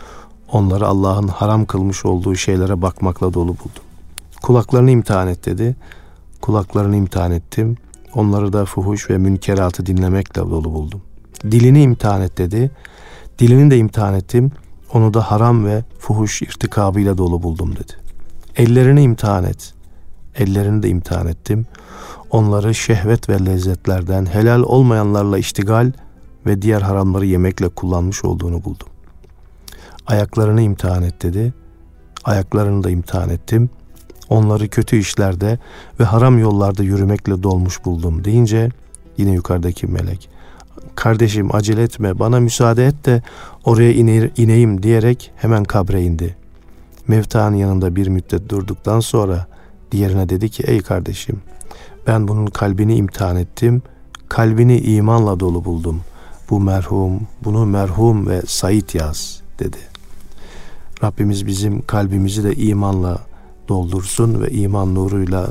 Onları 0.51 0.87
Allah'ın 0.87 1.27
haram 1.27 1.65
kılmış 1.65 2.05
olduğu 2.05 2.35
şeylere 2.35 2.81
bakmakla 2.81 3.33
dolu 3.33 3.47
buldum. 3.47 3.83
Kulaklarını 4.41 4.91
imtihan 4.91 5.27
et 5.27 5.45
dedi. 5.45 5.75
Kulaklarını 6.41 6.95
imtihan 6.95 7.31
ettim. 7.31 7.77
Onları 8.13 8.53
da 8.53 8.65
fuhuş 8.65 9.09
ve 9.09 9.17
münkeratı 9.17 9.85
dinlemekle 9.85 10.41
dolu 10.41 10.73
buldum. 10.73 11.01
Dilini 11.43 11.81
imtihan 11.81 12.21
et 12.21 12.37
dedi. 12.37 12.71
Dilini 13.39 13.71
de 13.71 13.77
imtihan 13.77 14.13
ettim. 14.13 14.51
Onu 14.93 15.13
da 15.13 15.31
haram 15.31 15.65
ve 15.65 15.83
fuhuş 15.99 16.41
irtikabıyla 16.41 17.17
dolu 17.17 17.43
buldum 17.43 17.75
dedi. 17.75 17.93
Ellerini 18.55 19.01
imtihan 19.01 19.43
et. 19.43 19.76
Ellerini 20.37 20.83
de 20.83 20.89
imtihan 20.89 21.27
ettim. 21.27 21.65
Onları 22.29 22.75
şehvet 22.75 23.29
ve 23.29 23.45
lezzetlerden 23.45 24.25
helal 24.25 24.63
olmayanlarla 24.63 25.37
iştigal 25.37 25.91
ve 26.45 26.61
diğer 26.61 26.81
haramları 26.81 27.25
yemekle 27.25 27.69
kullanmış 27.69 28.25
olduğunu 28.25 28.63
buldum. 28.63 28.87
Ayaklarını 30.07 30.61
imtihan 30.61 31.03
et 31.03 31.23
dedi. 31.23 31.53
Ayaklarını 32.23 32.83
da 32.83 32.89
imtihan 32.89 33.29
ettim. 33.29 33.69
Onları 34.29 34.67
kötü 34.67 34.97
işlerde 34.97 35.59
ve 35.99 36.03
haram 36.03 36.39
yollarda 36.39 36.83
yürümekle 36.83 37.43
dolmuş 37.43 37.85
buldum 37.85 38.23
deyince 38.23 38.69
yine 39.17 39.31
yukarıdaki 39.31 39.87
melek 39.87 40.29
kardeşim 40.97 41.55
acele 41.55 41.83
etme 41.83 42.19
bana 42.19 42.39
müsaade 42.39 42.85
et 42.85 43.05
de 43.05 43.21
oraya 43.65 43.93
iner, 43.93 44.29
ineyim 44.37 44.83
diyerek 44.83 45.31
hemen 45.35 45.63
kabre 45.63 46.03
indi. 46.03 46.35
Mevta'nın 47.07 47.55
yanında 47.55 47.95
bir 47.95 48.07
müddet 48.07 48.49
durduktan 48.49 48.99
sonra 48.99 49.47
diğerine 49.91 50.29
dedi 50.29 50.49
ki 50.49 50.63
ey 50.63 50.81
kardeşim 50.81 51.41
ben 52.07 52.27
bunun 52.27 52.45
kalbini 52.45 52.95
imtihan 52.95 53.37
ettim. 53.37 53.81
Kalbini 54.29 54.79
imanla 54.79 55.39
dolu 55.39 55.65
buldum. 55.65 56.01
Bu 56.49 56.59
merhum, 56.59 57.21
bunu 57.43 57.65
merhum 57.65 58.27
ve 58.27 58.41
Said 58.47 58.93
yaz 58.93 59.41
dedi. 59.59 59.77
Rabbimiz 61.03 61.47
bizim 61.47 61.81
kalbimizi 61.81 62.43
de 62.43 62.55
imanla 62.55 63.17
doldursun 63.67 64.41
ve 64.41 64.49
iman 64.49 64.95
nuruyla 64.95 65.49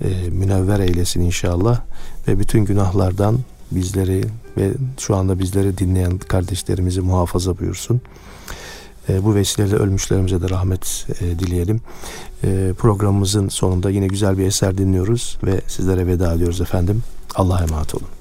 e, 0.00 0.30
münevver 0.30 0.80
eylesin 0.80 1.20
inşallah. 1.20 1.80
Ve 2.28 2.38
bütün 2.38 2.64
günahlardan 2.64 3.38
bizleri 3.70 4.24
ve 4.56 4.70
şu 4.98 5.16
anda 5.16 5.38
bizleri 5.38 5.78
dinleyen 5.78 6.18
kardeşlerimizi 6.18 7.00
muhafaza 7.00 7.58
buyursun. 7.58 8.00
E, 9.08 9.24
bu 9.24 9.34
vesileyle 9.34 9.76
ölmüşlerimize 9.76 10.42
de 10.42 10.50
rahmet 10.50 11.06
e, 11.20 11.38
dileyelim. 11.38 11.80
E, 12.44 12.72
programımızın 12.78 13.48
sonunda 13.48 13.90
yine 13.90 14.06
güzel 14.06 14.38
bir 14.38 14.46
eser 14.46 14.78
dinliyoruz 14.78 15.38
ve 15.44 15.60
sizlere 15.66 16.06
veda 16.06 16.34
ediyoruz 16.34 16.60
efendim. 16.60 17.02
Allah'a 17.34 17.62
emanet 17.62 17.94
olun. 17.94 18.15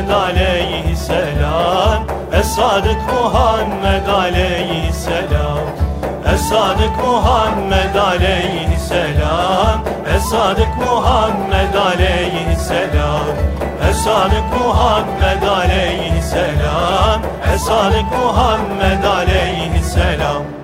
Muhammed 0.00 0.36
aleyhisselam 0.36 2.06
Esadık 2.32 3.00
Muhammed 3.12 4.08
aleyhisselam 4.08 5.64
Esadık 6.34 6.96
Muhammed 7.06 7.94
aleyhisselam 7.94 9.84
Esadık 10.16 10.76
Muhammed 10.76 11.74
aleyhisselam 11.74 13.26
Esadık 13.90 14.44
Muhammed 14.60 15.42
aleyhisselam 15.42 17.22
Esadık 17.54 18.12
Muhammed 18.12 19.04
aleyhisselam 19.04 20.59